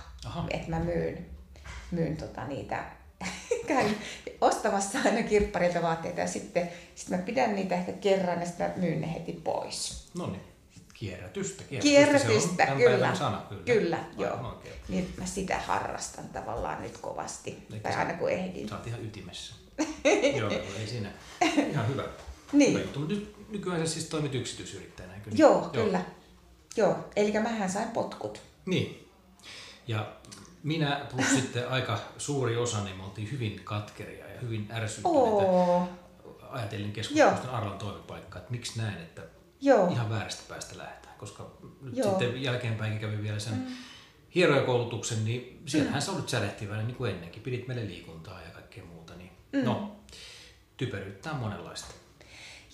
Että 0.50 0.70
mä 0.70 0.80
myyn, 0.80 1.26
myyn 1.92 2.18
tota 2.18 2.48
niitä, 2.48 2.84
käyn 3.68 3.98
ostamassa 4.42 5.00
aina 5.06 5.24
kirpparilta 5.24 5.82
vaatteita 5.82 6.20
ja 6.20 6.28
sitten 6.28 6.70
sit 6.96 7.10
mä 7.10 7.18
pidän 7.18 7.56
niitä 7.56 7.76
ehkä 7.76 7.92
kerran 7.92 8.40
ja 8.40 8.46
sitten 8.46 8.72
myyn 8.76 9.02
ne 9.02 9.14
heti 9.14 9.42
pois. 9.44 10.08
No 10.18 10.28
niin. 10.28 10.42
Kierrätystä. 10.94 11.64
Kierrätystä, 11.82 12.56
tämän 12.58 12.78
kyllä. 12.78 13.16
sana, 13.16 13.42
kyllä. 13.50 13.64
Kyllä, 13.66 13.98
Aivan 13.98 14.40
joo. 14.40 14.50
oikein. 14.56 14.76
Niin 14.88 15.14
mä 15.18 15.26
sitä 15.26 15.60
harrastan 15.60 16.30
tavallaan 16.30 16.82
nyt 16.82 16.98
kovasti. 16.98 17.58
Eikä 17.74 17.90
tai 17.90 18.00
aina 18.00 18.14
kun 18.14 18.30
ehdin. 18.30 18.70
Sä 18.70 18.76
oot 18.76 18.88
ihan 18.88 19.06
ytimessä. 19.06 19.56
joo, 20.38 20.52
joo, 20.52 20.64
ei 20.80 20.88
siinä. 20.88 21.10
Ihan 21.72 21.88
hyvä. 21.88 22.04
Niin. 22.54 22.72
Hyvä 22.72 22.82
juttu. 22.82 23.00
Mutta 23.00 23.16
nyt 23.16 23.36
nykyään 23.50 23.88
sä 23.88 23.94
siis 23.94 24.06
toimit 24.06 24.36
yksityisyrittäjänä, 24.36 25.16
eikö 25.16 25.30
niin? 25.30 25.38
Joo, 25.38 25.70
kyllä. 25.74 26.02
Joo, 26.78 26.96
eli 27.16 27.32
mähän 27.32 27.70
sain 27.70 27.90
potkut. 27.90 28.42
Niin. 28.66 29.10
Ja 29.88 30.14
minä 30.64 31.06
plus 31.12 31.30
sitten 31.36 31.70
aika 31.70 32.00
suuri 32.18 32.58
osa, 32.58 32.84
niin 32.84 32.98
me 32.98 33.04
oltiin 33.04 33.32
hyvin 33.32 33.62
katkeria 33.64 34.28
ja 34.28 34.40
hyvin 34.42 34.68
ärsyttyneitä. 34.72 35.20
Oo, 35.20 35.90
Ajattelin 36.50 36.92
keskustelun 36.94 37.50
Arlan 37.50 37.78
toimipaikkaa, 37.78 38.40
että 38.40 38.52
miksi 38.52 38.82
näin, 38.82 38.98
että 38.98 39.22
joo. 39.62 39.88
ihan 39.88 40.10
väärästä 40.10 40.44
päästä 40.50 40.78
lähdetään. 40.78 41.16
Koska 41.18 41.52
nyt 41.82 41.98
Joo. 41.98 42.10
sitten 42.10 42.44
jälkeenpäin 42.44 43.00
kävin 43.00 43.24
vielä 43.24 43.40
sen 43.40 43.54
mm. 43.54 43.66
hierojakoulutuksen, 44.36 45.26
niin 45.26 45.62
siellähän 45.66 46.00
mm. 46.02 46.06
sä 46.06 46.12
olit 46.12 46.30
särehtiväinen 46.30 46.88
niin 46.88 46.96
kuin 46.96 47.12
ennenkin. 47.12 47.44
Pidit 47.44 47.68
meille 47.68 47.88
liikuntaa 47.88 48.42
ja 48.42 48.50
kaikkea 48.50 48.84
muuta. 48.86 49.14
Niin, 49.16 49.32
mm. 49.54 49.64
No, 49.64 49.96
typeryyttä 50.78 51.32
on 51.32 51.38
monenlaista. 51.38 51.94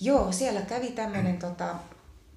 Joo, 0.01 0.31
siellä 0.31 0.61
kävi 0.61 0.91
tämmöinen, 0.91 1.39
tota, 1.39 1.75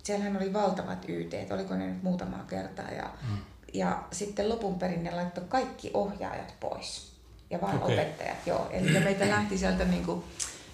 siellähän 0.03 0.37
oli 0.37 0.53
valtavat 0.53 1.05
YT, 1.09 1.33
oliko 1.51 1.75
ne 1.75 1.87
nyt 1.87 2.03
muutamaa 2.03 2.45
kertaa. 2.45 2.89
Ja, 2.91 3.11
Mm. 3.31 3.39
Ja 3.73 4.05
sitten 4.13 4.49
lopun 4.49 4.79
perin 4.79 5.05
ne 5.05 5.11
laittoi 5.11 5.45
kaikki 5.49 5.91
ohjaajat 5.95 6.55
pois. 6.61 7.13
Ja 7.51 7.61
vain 7.61 7.83
Okei. 7.83 7.95
opettajat, 7.95 8.47
joo. 8.47 8.69
Eli 8.71 9.01
meitä 9.01 9.29
lähti 9.29 9.59
sieltä 9.59 9.85
niinku 9.85 10.25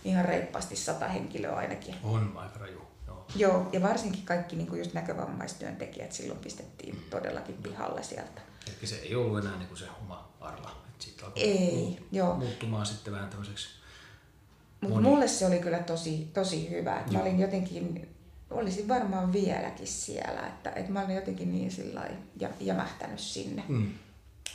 ihan 0.04 0.24
reippaasti 0.24 0.76
sata 0.76 1.08
henkilöä 1.08 1.56
ainakin. 1.56 1.94
On 2.02 2.32
aika 2.36 2.58
raju. 2.58 2.82
Joo. 3.06 3.26
Joo, 3.36 3.68
ja 3.72 3.82
varsinkin 3.82 4.22
kaikki 4.22 4.56
niinku 4.56 4.74
just 4.74 4.94
näkövammaistyöntekijät 4.94 6.12
silloin 6.12 6.40
pistettiin 6.40 7.06
todellakin 7.10 7.56
pihalle 7.62 8.02
sieltä. 8.02 8.40
Eli 8.66 8.86
se 8.86 8.96
ei 8.96 9.14
ollut 9.14 9.38
enää 9.38 9.56
niin 9.56 9.68
kuin 9.68 9.78
se 9.78 9.84
oma 10.02 10.28
Arla. 10.40 10.88
Alkoi 11.22 11.42
Ei, 11.42 11.98
joo. 12.12 12.34
muuttumaan 12.34 12.86
sitten 12.86 13.12
vähän 13.12 13.28
tämmöiseksi 13.28 13.68
Mutta 14.80 15.00
mulle 15.00 15.28
se 15.28 15.46
oli 15.46 15.58
kyllä 15.58 15.78
tosi, 15.78 16.30
tosi 16.34 16.70
hyvä. 16.70 17.02
Mä 17.12 17.20
olin 17.20 17.40
jotenkin, 17.40 18.08
olisin 18.50 18.88
varmaan 18.88 19.32
vieläkin 19.32 19.86
siellä, 19.86 20.46
että, 20.46 20.70
että 20.70 20.92
mä 20.92 21.04
olin 21.04 21.14
jotenkin 21.16 21.52
niin 21.52 21.70
sillä 21.70 22.08
jämähtänyt 22.60 23.18
sinne. 23.20 23.64
Mm. 23.68 23.90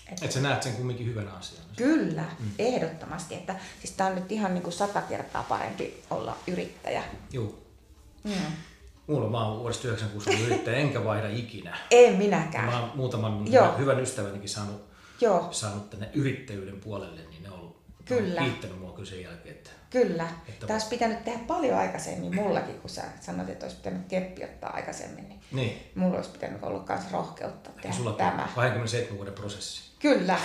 Että- 0.09 0.25
Että 0.25 0.33
sä 0.33 0.41
näet 0.41 0.63
sen 0.63 0.73
kumminkin 0.73 1.05
hyvänä 1.07 1.31
asiana. 1.33 1.65
Kyllä, 1.77 2.25
Mm. 2.39 2.51
ehdottomasti. 2.59 3.35
Että, 3.35 3.55
siis 3.79 3.91
tää 3.93 4.07
on 4.07 4.15
nyt 4.15 4.31
ihan 4.31 4.53
niin 4.53 4.63
kuin 4.63 4.73
sata 4.73 5.01
kertaa 5.01 5.43
parempi 5.43 6.03
olla 6.09 6.37
yrittäjä. 6.47 7.03
Joo. 7.31 7.55
Mm. 8.23 8.31
Mulla 9.07 9.29
mä 9.29 9.47
oon 9.47 9.59
vuodesta 9.59 9.87
96 9.87 10.29
ollut 10.29 10.45
yrittäjä, 10.47 10.77
enkä 10.77 11.03
vaihda 11.05 11.27
ikinä. 11.29 11.77
En 11.91 12.15
minäkään. 12.15 12.65
Mä 12.65 12.79
oon 12.79 12.91
muutaman 12.95 13.51
Joo. 13.51 13.77
hyvän 13.77 13.99
ystävänikin 13.99 14.49
saanut, 14.49 14.81
Joo, 15.21 15.47
saanut 15.51 15.89
tänne 15.89 16.09
yrittäjyyden 16.13 16.79
puolelle, 16.79 17.21
niin 17.29 17.43
ne 17.43 17.49
on 17.51 17.59
ollut 17.59 17.77
Kyllä. 18.05 18.41
On 18.41 18.47
kiittänyt 18.47 18.79
mua 18.79 18.91
kyllä 18.91 19.09
sen 19.09 19.21
jälkeen, 19.21 19.55
että 19.55 19.69
Kyllä. 19.93 20.27
Että- 20.47 20.67
Tämä 20.67 20.75
olisi 20.75 20.87
pitänyt 20.89 21.23
tehdä 21.23 21.39
paljon 21.47 21.77
aikaisemmin 21.79 22.35
mullakin, 22.35 22.79
kun 22.81 22.89
sä 22.89 23.01
sanoit, 23.21 23.49
että 23.49 23.65
olisi 23.65 23.77
pitänyt 23.77 24.07
keppi 24.07 24.43
ottaa 24.43 24.69
aikaisemmin. 24.73 25.27
Niin 25.29 25.39
niin. 25.51 25.91
mulla 25.95 26.15
olisi 26.17 26.29
pitänyt 26.29 26.63
olla 26.63 26.85
myös 26.89 27.11
rohkeutta 27.11 27.69
Ja 27.75 27.81
tehdä 27.81 27.95
sulla 27.95 28.13
tämä. 28.13 28.47
27 28.55 29.17
vuoden 29.17 29.33
prosessi. 29.33 29.81
Kyllä, 29.99 30.39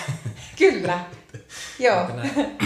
kyllä. 0.59 1.05
Joo, 1.79 2.09
näin, 2.17 2.57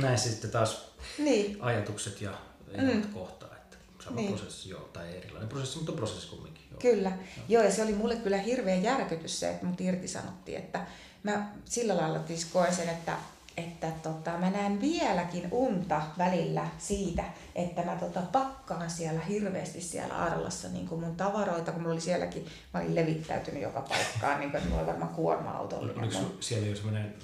näin 0.00 0.18
sitten 0.18 0.50
taas 0.50 0.88
niin, 1.18 1.56
ajatukset 1.62 2.20
ja 2.20 2.30
elämät 2.74 3.06
kohtaa. 3.06 3.48
Että 3.56 3.76
sama 4.04 4.16
Niin. 4.16 4.28
prosessi, 4.34 4.68
joo, 4.70 4.80
tai 4.80 5.16
erilainen 5.16 5.48
prosessi, 5.48 5.76
mutta 5.78 5.92
prosessi 5.92 6.28
kumminkin. 6.28 6.62
Joo. 6.70 6.80
kyllä. 6.80 7.12
Joo, 7.48 7.62
ja 7.62 7.70
se 7.72 7.82
oli 7.82 7.92
mulle 7.92 8.16
kyllä 8.16 8.36
hirveä 8.38 8.74
järkytys 8.74 9.40
se, 9.40 9.50
että 9.50 9.66
mut 9.66 9.80
irtisanottiin. 9.80 10.58
Että 10.58 10.80
mä 11.22 11.48
sillä 11.64 11.96
lailla 11.96 12.20
siis 12.26 12.44
koen 12.44 12.74
sen, 12.74 12.88
että 12.88 13.16
että 13.58 13.86
tota, 14.02 14.30
mä 14.30 14.50
näen 14.50 14.80
vieläkin 14.80 15.48
unta 15.50 16.02
välillä 16.18 16.66
siitä, 16.78 17.24
että 17.54 17.82
mä 17.82 17.96
tota, 17.96 18.20
pakkaan 18.32 18.90
siellä 18.90 19.20
hirveästi 19.20 19.80
siellä 19.80 20.14
Arlassa 20.14 20.68
niin 20.68 20.88
kuin 20.88 21.00
mun 21.00 21.16
tavaroita, 21.16 21.72
kun 21.72 21.82
mulla 21.82 21.94
oli 21.94 22.00
sielläkin, 22.00 22.46
mä 22.74 22.80
olin 22.80 22.94
levittäytynyt 22.94 23.62
joka 23.62 23.80
paikkaan, 23.80 24.40
niin 24.40 24.50
kuin, 24.50 24.58
että 24.58 24.68
mulla 24.68 24.82
oli 24.82 24.90
varmaan 24.90 25.14
kuorma-autollinen. 25.14 25.98
Oliko 25.98 26.18
mun- 26.18 26.36
siellä 26.40 26.66
jo 26.66 26.76
semmoinen 26.76 27.14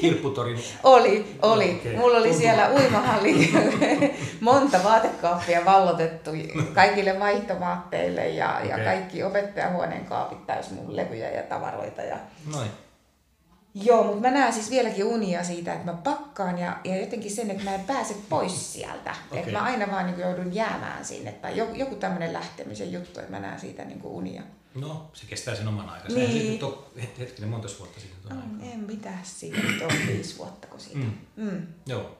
kirpputorin? 0.00 0.58
Oli, 0.82 1.36
oli. 1.42 1.74
Okei. 1.74 1.96
Mulla 1.96 2.18
oli 2.18 2.34
siellä 2.34 2.70
uimahalli 2.70 3.52
monta 4.40 4.84
vaatekaappia 4.84 5.64
vallotettu 5.64 6.30
kaikille 6.74 7.20
vaihtovaatteille 7.20 8.28
ja, 8.28 8.60
ja 8.60 8.74
Okei. 8.74 8.84
kaikki 8.84 9.22
opettajahuoneen 9.22 10.04
kaapit 10.04 10.46
täys 10.46 10.70
mun 10.70 10.96
levyjä 10.96 11.30
ja 11.30 11.42
tavaroita. 11.42 12.02
Ja... 12.02 12.16
Noin. 12.52 12.70
Joo, 13.74 14.04
mutta 14.04 14.20
mä 14.20 14.30
näen 14.30 14.52
siis 14.52 14.70
vieläkin 14.70 15.04
unia 15.04 15.44
siitä, 15.44 15.72
että 15.72 15.92
mä 15.92 15.96
pakkaan 16.04 16.58
ja, 16.58 16.78
ja 16.84 17.00
jotenkin 17.00 17.30
sen, 17.30 17.50
että 17.50 17.64
mä 17.64 17.74
en 17.74 17.80
pääse 17.80 18.16
pois 18.28 18.72
sieltä. 18.72 19.14
Okei. 19.30 19.38
Että 19.40 19.52
mä 19.52 19.62
aina 19.62 19.86
vaan 19.90 20.06
niin 20.06 20.18
joudun 20.20 20.54
jäämään 20.54 21.04
sinne 21.04 21.32
tai 21.32 21.56
joku, 21.56 21.74
joku 21.74 21.94
tämmöinen 21.94 22.32
lähtemisen 22.32 22.92
juttu, 22.92 23.20
että 23.20 23.32
mä 23.32 23.40
näen 23.40 23.60
siitä 23.60 23.84
niin 23.84 24.00
unia. 24.04 24.42
No, 24.74 25.10
se 25.12 25.26
kestää 25.26 25.54
sen 25.54 25.68
oman 25.68 25.88
aikansa. 25.88 26.16
Niin. 26.18 26.42
Se 26.42 26.48
nyt 26.52 26.62
on 26.62 26.84
het- 26.98 27.18
hetkinen, 27.18 27.50
monta 27.50 27.68
vuotta 27.78 28.00
sitten 28.00 28.18
tuon 28.22 28.42
aikaa. 28.42 28.72
En 28.72 28.80
mitä 28.80 29.10
siitä 29.22 29.58
on 29.84 29.92
viisi 30.06 30.38
vuotta, 30.38 30.66
kun 30.68 30.80
siitä. 30.80 30.98
Mm. 30.98 31.12
Mm. 31.36 31.66
Joo. 31.86 32.17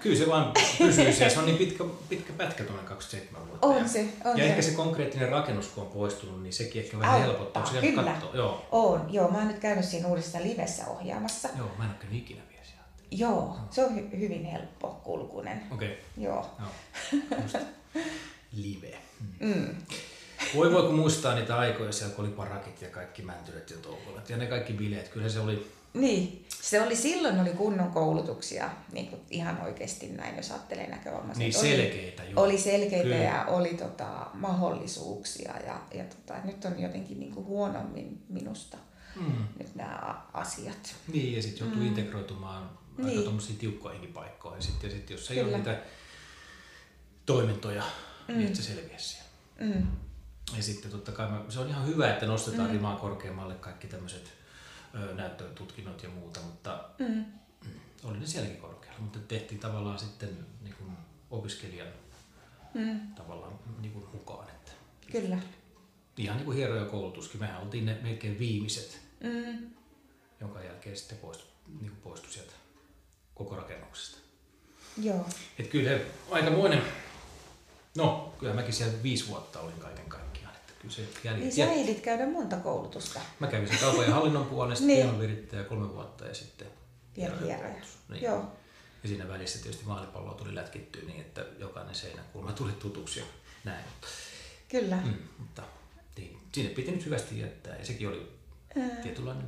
Kyllä 0.00 0.16
se 0.16 0.28
vaan 0.28 0.52
pysyy 0.78 1.12
siellä. 1.12 1.32
Se 1.34 1.38
on 1.38 1.46
niin 1.46 1.58
pitkä, 1.58 1.84
pitkä 2.08 2.32
pätkä 2.32 2.64
tuonne 2.64 2.82
27 2.84 3.48
vuotta. 3.48 3.66
On 3.66 3.88
se, 3.88 4.08
on 4.24 4.38
ja 4.38 4.44
se. 4.44 4.50
ehkä 4.50 4.62
se 4.62 4.70
konkreettinen 4.70 5.28
rakennus, 5.28 5.68
kun 5.68 5.84
on 5.84 5.90
poistunut, 5.90 6.42
niin 6.42 6.52
sekin 6.52 6.82
ehkä 6.82 6.98
vähän 6.98 7.14
Auttaa, 7.14 7.28
helpottaa. 7.32 7.66
se 7.66 7.80
kyllä. 7.80 8.02
Katsoo. 8.12 8.34
Joo. 8.34 8.66
On, 8.72 9.06
joo. 9.14 9.30
Mä 9.30 9.38
oon 9.38 9.48
nyt 9.48 9.58
käynyt 9.58 9.84
siinä 9.84 10.08
uudessa 10.08 10.38
livessä 10.42 10.86
ohjaamassa. 10.86 11.48
Joo, 11.58 11.70
mä 11.78 11.84
en 11.84 11.90
ole 11.90 11.98
käynyt 12.00 12.18
ikinä 12.22 12.40
vielä 12.50 12.64
siellä. 12.64 12.82
Joo, 13.10 13.56
se 13.70 13.84
on 13.84 13.90
hy- 13.98 14.18
hyvin 14.18 14.44
helppo 14.44 15.00
kulkunen. 15.04 15.62
Okei, 15.70 15.98
Joo. 16.16 16.50
joo. 17.12 17.20
Just. 17.42 17.56
Live. 18.56 18.98
Mm. 19.40 19.48
Mm. 19.54 19.76
Voi 20.54 20.72
voi 20.72 20.82
kun 20.82 20.94
muistaa 20.94 21.34
niitä 21.34 21.56
aikoja 21.58 21.92
siellä, 21.92 22.14
kun 22.14 22.24
oli 22.24 22.34
parakit 22.34 22.82
ja 22.82 22.88
kaikki 22.88 23.22
mäntylät 23.22 23.70
ja 23.70 23.76
toukolat 23.76 24.30
ja 24.30 24.36
ne 24.36 24.46
kaikki 24.46 24.72
bileet. 24.72 25.08
Kyllä 25.08 25.28
se 25.28 25.40
oli, 25.40 25.72
Niin, 25.94 26.46
se 26.62 26.82
oli 26.82 26.96
silloin 26.96 27.40
oli 27.40 27.50
kunnon 27.50 27.90
koulutuksia, 27.90 28.70
niin 28.92 29.06
kuin 29.06 29.22
ihan 29.30 29.60
oikeasti 29.60 30.08
näin, 30.08 30.36
jos 30.36 30.50
ajattelee 30.50 30.90
näkövammaisia. 30.90 31.46
Niin, 31.48 31.58
Oli- 31.58 31.68
selkeitä, 31.68 32.24
joo. 32.24 32.42
Oli 32.44 32.58
selkeitä 32.58 33.02
Kyllä. 33.02 33.16
ja 33.16 33.44
oli 33.46 33.74
tota, 33.74 34.26
mahdollisuuksia 34.34 35.54
ja, 35.66 35.80
ja 35.94 36.04
tota, 36.04 36.34
nyt 36.44 36.64
on 36.64 36.80
jotenkin 36.80 37.20
niin 37.20 37.34
kuin 37.34 37.46
huonommin 37.46 38.24
minusta 38.28 38.76
mm. 39.16 39.44
nyt 39.58 39.74
nämä 39.74 40.22
asiat. 40.32 40.94
Niin, 41.12 41.36
ja 41.36 41.42
sitten 41.42 41.64
joutuu 41.66 41.82
mm. 41.82 41.88
integroitumaan 41.88 42.62
aika 42.98 43.02
Niin. 43.10 43.22
tuommoisiin 43.22 43.58
tiukkoihinkin 43.58 44.12
paikkoihin. 44.12 44.62
Sitten, 44.62 44.90
ja 44.90 44.96
sitten 44.96 45.14
jos 45.14 45.30
ei 45.30 45.36
Kyllä. 45.36 45.48
ole 45.48 45.56
niitä 45.56 45.80
toimintoja, 47.26 47.82
mm. 48.28 48.34
niin 48.34 48.48
et 48.48 48.56
sä 48.56 48.62
selviä 48.62 48.98
siellä. 48.98 49.28
Mm. 49.60 49.86
Ja 50.56 50.62
sitten 50.62 50.90
totta 50.90 51.12
kai 51.12 51.28
se 51.48 51.60
on 51.60 51.68
ihan 51.68 51.86
hyvä, 51.86 52.10
että 52.10 52.26
nostetaan 52.26 52.68
mm. 52.68 52.72
rimaa 52.72 52.96
korkeammalle 52.96 53.54
kaikki 53.54 53.86
tämmöiset 53.86 54.32
näyttötutkinnot 55.14 56.02
ja 56.02 56.08
muuta, 56.08 56.40
mutta 56.40 56.84
Mm. 56.98 57.06
mm, 57.64 57.70
oli 58.04 58.18
ne 58.18 58.26
sielläkin 58.26 58.56
korkealla. 58.56 58.98
Mutta 59.00 59.18
tehtiin 59.18 59.60
tavallaan 59.60 59.98
sitten 59.98 60.46
niin 60.62 60.74
kuin 60.74 60.90
opiskelijan 61.30 61.88
Mm. 62.74 63.14
tavallaan 63.14 63.52
niin 63.80 63.92
kuin 63.92 64.04
mukaan. 64.12 64.48
Että 64.48 64.72
Kyllä. 65.12 65.38
ihan 66.16 66.36
niin 66.36 66.44
kuin 66.44 66.56
hieroja 66.56 66.84
koulutuskin. 66.84 67.40
Mehän 67.40 67.60
oltiin 67.62 67.86
ne 67.86 67.98
melkein 68.02 68.38
viimeiset, 68.38 69.00
Mm. 69.20 69.70
jonka 70.40 70.62
jälkeen 70.62 70.96
sitten 70.96 71.18
poistui, 71.18 71.48
niin 71.80 71.90
kuin 71.90 72.00
poistui 72.02 72.32
sieltä 72.32 72.52
koko 73.34 73.56
rakennuksesta. 73.56 74.18
Joo. 75.02 75.26
Et 75.58 75.66
kyllä 75.66 75.90
aikamoinen, 76.30 76.82
no 77.96 78.34
kyllä 78.38 78.54
mäkin 78.54 78.72
siellä 78.74 79.02
viisi 79.02 79.28
vuotta 79.28 79.60
olin 79.60 79.78
kaiken 79.80 80.06
kaikkiaan. 80.08 80.31
Kyllä 80.82 80.94
se 80.94 81.02
jäljet, 81.24 81.44
Niin 81.44 81.52
sä 81.52 81.72
ehdit 81.72 82.00
käydä 82.00 82.26
monta 82.26 82.56
koulutusta. 82.56 83.20
Mä 83.40 83.46
kävin 83.46 83.68
sen 83.68 83.78
kaupan 83.78 84.04
ja 84.04 84.14
hallinnon 84.14 84.46
puolesta 84.46 84.84
Niin. 84.84 84.96
niin. 84.96 85.06
pianovirittäjä 85.08 85.64
kolme 85.64 85.94
vuotta 85.94 86.26
ja 86.26 86.34
sitten 86.34 86.66
Vielä 87.16 87.36
hieroja. 87.44 87.74
Niin. 88.08 88.22
Joo. 88.22 88.52
Ja 89.02 89.08
siinä 89.08 89.28
välissä 89.28 89.58
tietysti 89.58 89.86
maalipalloa 89.86 90.34
tuli 90.34 90.54
lätkittyä 90.54 91.02
niin, 91.02 91.20
että 91.20 91.44
jokainen 91.58 91.94
seinäkulma 91.94 92.52
tuli 92.52 92.72
tutuksi 92.72 93.20
ja 93.20 93.26
näin. 93.64 93.84
Kyllä. 94.68 94.96
Mm, 94.96 95.14
mutta 95.38 95.62
niin, 96.16 96.38
sinne 96.52 96.70
piti 96.70 96.90
nyt 96.90 97.06
hyvästi 97.06 97.40
jättää 97.40 97.76
ja 97.76 97.84
sekin 97.84 98.08
oli 98.08 98.32
tietynlainen 99.02 99.46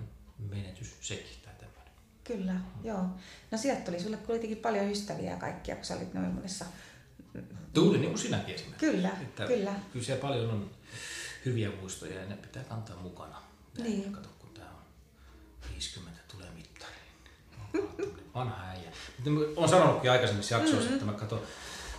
menetys 0.51 0.94
sekin 1.01 1.37
tai 1.44 1.53
tämmöinen. 1.55 1.92
Kyllä, 2.25 2.55
joo. 2.85 3.03
No 3.51 3.59
sieltä 3.59 3.81
tuli 3.81 4.01
sulle 4.01 4.16
kuitenkin 4.16 4.59
paljon 4.59 4.90
ystäviä 4.90 5.31
ja 5.31 5.37
kaikkia, 5.37 5.77
kun 5.77 5.85
sä 5.85 5.97
olit 5.97 6.14
noin 6.14 6.35
monessa... 6.35 6.64
Tuli 7.73 7.99
niin 7.99 8.11
kuin 8.11 8.18
sinäkin 8.18 8.55
esimerkiksi. 8.55 8.87
Kyllä, 8.87 9.09
että 9.09 9.47
kyllä. 9.47 9.75
Kyllä 9.92 10.05
siellä 10.05 10.23
paljon 10.23 10.51
on 10.51 10.70
hyviä 11.45 11.71
muistoja 11.81 12.21
ja 12.21 12.27
ne 12.29 12.37
pitää 12.37 12.65
kantaa 12.65 12.97
mukana. 12.97 13.43
Näin, 13.79 13.91
Niin. 13.91 14.13
Kato, 14.13 14.29
kun 14.39 14.49
tää 14.55 14.65
on 14.71 14.83
50 15.71 16.21
tulee 16.33 16.49
mittariin. 16.51 16.95
Vanha 18.35 18.65
äijä. 18.69 18.91
Oon 19.57 19.69
sanonutkin 19.69 20.11
aikaisemmissa 20.11 20.55
jaksoissa, 20.55 20.81
mm-hmm. 20.91 20.95
että 20.95 21.07
mä 21.07 21.13
katson 21.13 21.41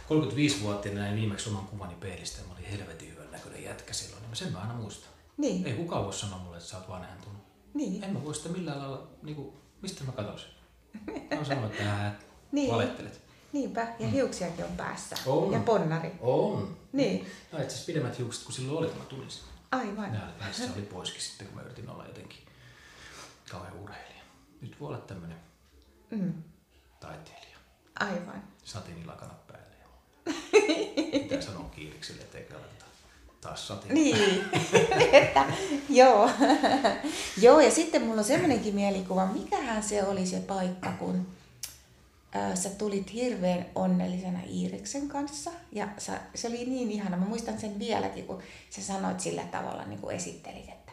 35-vuotiaana 0.09 1.01
näin 1.01 1.15
viimeksi 1.15 1.49
oman 1.49 1.65
kuvani 1.65 1.95
peilistä 1.95 2.41
ja 2.41 2.47
mä 2.47 2.53
olin 2.53 2.65
helvetin 2.65 3.11
hyvän 3.11 3.31
näköinen 3.31 3.63
jätkä 3.63 3.93
silloin. 3.93 4.21
Niin 4.21 4.29
mä 4.29 4.35
sen 4.35 4.51
mä 4.51 4.59
aina 4.59 4.73
muistan. 4.73 5.09
Niin, 5.37 5.67
Ei 5.67 5.73
kukaan 5.73 6.03
voi 6.05 6.13
sanoa 6.13 6.39
mulle, 6.39 6.57
että 6.57 6.69
sä 6.69 6.77
oot 6.77 6.89
vanhentunut. 6.89 7.41
niin, 7.73 8.03
En 8.03 8.13
mä 8.13 8.23
voi 8.23 8.35
sitä 8.35 8.49
millään 8.49 8.79
lailla, 8.79 9.07
niin 9.23 9.35
kuin, 9.35 9.53
mistä 9.81 10.03
mä 10.03 10.11
katson 10.11 10.39
sen. 10.39 10.49
Mä 11.31 11.35
oon 11.37 11.45
sanonut, 11.45 11.71
että 11.71 11.91
ää, 11.91 12.19
Niin. 12.51 12.71
valehtelet. 12.71 13.21
niinpä. 13.53 13.87
Ja 13.99 14.07
hiuksiakin 14.07 14.65
on 14.65 14.71
päässä. 14.71 15.15
On. 15.25 15.53
Ja 15.53 15.59
ponnari. 15.59 16.11
On. 16.21 16.77
Niin, 16.95 17.27
No 17.51 17.57
itse 17.59 17.67
asiassa 17.67 17.85
pidemmät 17.85 18.17
hiukset 18.17 18.43
kuin 18.43 18.55
silloin 18.55 18.77
oli, 18.77 18.87
kun 18.87 18.97
mä 18.97 19.03
tulin 19.05 19.31
sinne. 19.31 19.49
aivan. 19.71 20.11
Nää 20.11 20.31
näissä 20.39 20.63
oli 20.75 20.81
poiskin 20.81 21.21
sitten, 21.21 21.47
kun 21.47 21.55
mä 21.55 21.61
yritin 21.61 21.89
olla 21.89 22.05
jotenkin 22.05 22.39
kauhean 23.51 23.73
urheilija. 23.79 24.21
Nyt 24.61 24.79
voi 24.79 24.87
olla 24.87 24.97
tämmönen 24.97 25.37
Mm, 26.11 26.33
taiteilija. 26.99 27.57
aivan. 27.99 28.43
Satiinilakanat 28.63 29.47
päälle. 29.47 29.65
Ja 31.13 31.19
mitä 31.31 31.41
sanoo 31.41 31.63
kiirikselle, 31.63 32.21
ettei 32.21 32.47
laiteta 32.53 32.85
taas 33.41 33.67
satiini. 33.67 34.03
Niin, 34.03 34.45
että 35.23 35.45
joo. 35.89 36.29
joo, 37.41 37.59
ja 37.59 37.71
sitten 37.71 38.01
mulla 38.01 38.19
on 38.21 38.25
semmoinenkin 38.27 38.75
mielikuva, 38.75 39.25
mikähän 39.25 39.83
se 39.83 40.03
oli 40.03 40.25
se 40.25 40.39
paikka, 40.39 40.91
kun 40.91 41.27
ää, 42.35 42.55
sä 42.55 42.69
tulit 42.69 43.13
hirveän 43.13 43.65
onnellisena 43.75 44.39
Iiriksen 44.49 45.07
kanssa. 45.07 45.51
Ja 45.71 45.87
sä, 45.97 46.19
se 46.35 46.47
oli 46.47 46.65
niin 46.65 46.91
ihana, 46.91 47.17
mä 47.17 47.25
muistan 47.25 47.59
sen 47.59 47.79
vieläkin, 47.79 48.25
kun 48.25 48.43
sä 48.69 48.81
sanoit 48.81 49.19
sillä 49.19 49.43
tavalla, 49.43 49.85
niin 49.85 49.99
kuin 49.99 50.15
esittelit, 50.15 50.69
että 50.69 50.91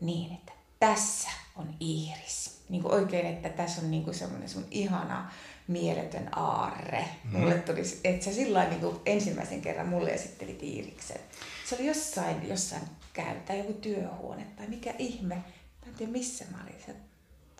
niin, 0.00 0.32
että 0.32 0.52
tässä 0.80 1.28
on 1.56 1.74
Iiris. 1.80 2.58
Niin 2.68 2.82
kuin 2.82 2.94
oikein, 2.94 3.26
että 3.26 3.48
tässä 3.48 3.80
on 3.82 3.90
niin 3.90 4.04
kuin 4.04 4.14
semmoinen 4.14 4.48
sun 4.48 4.66
ihana 4.70 5.30
mieletön 5.68 6.38
aarre. 6.38 7.04
Mm. 7.24 7.38
Mulle 7.38 7.54
tuli, 7.54 7.82
että 8.04 8.24
sä 8.24 8.32
sillä 8.32 8.68
niin 8.68 8.80
kuin 8.80 8.96
ensimmäisen 9.06 9.62
kerran 9.62 9.88
mulle 9.88 10.10
esittelit 10.10 10.62
Iiriksen. 10.62 11.20
Se 11.68 11.74
oli 11.74 11.86
jossain, 11.86 12.48
jossain 12.48 12.82
käy, 13.12 13.34
tai 13.46 13.58
joku 13.58 13.72
työhuone, 13.72 14.46
tai 14.56 14.66
mikä 14.66 14.94
ihme. 14.98 15.34
Mä 15.34 15.86
en 15.86 15.94
tiedä 15.94 16.12
missä 16.12 16.44
mä 16.50 16.58
olin. 16.62 16.82
Se 16.86 16.94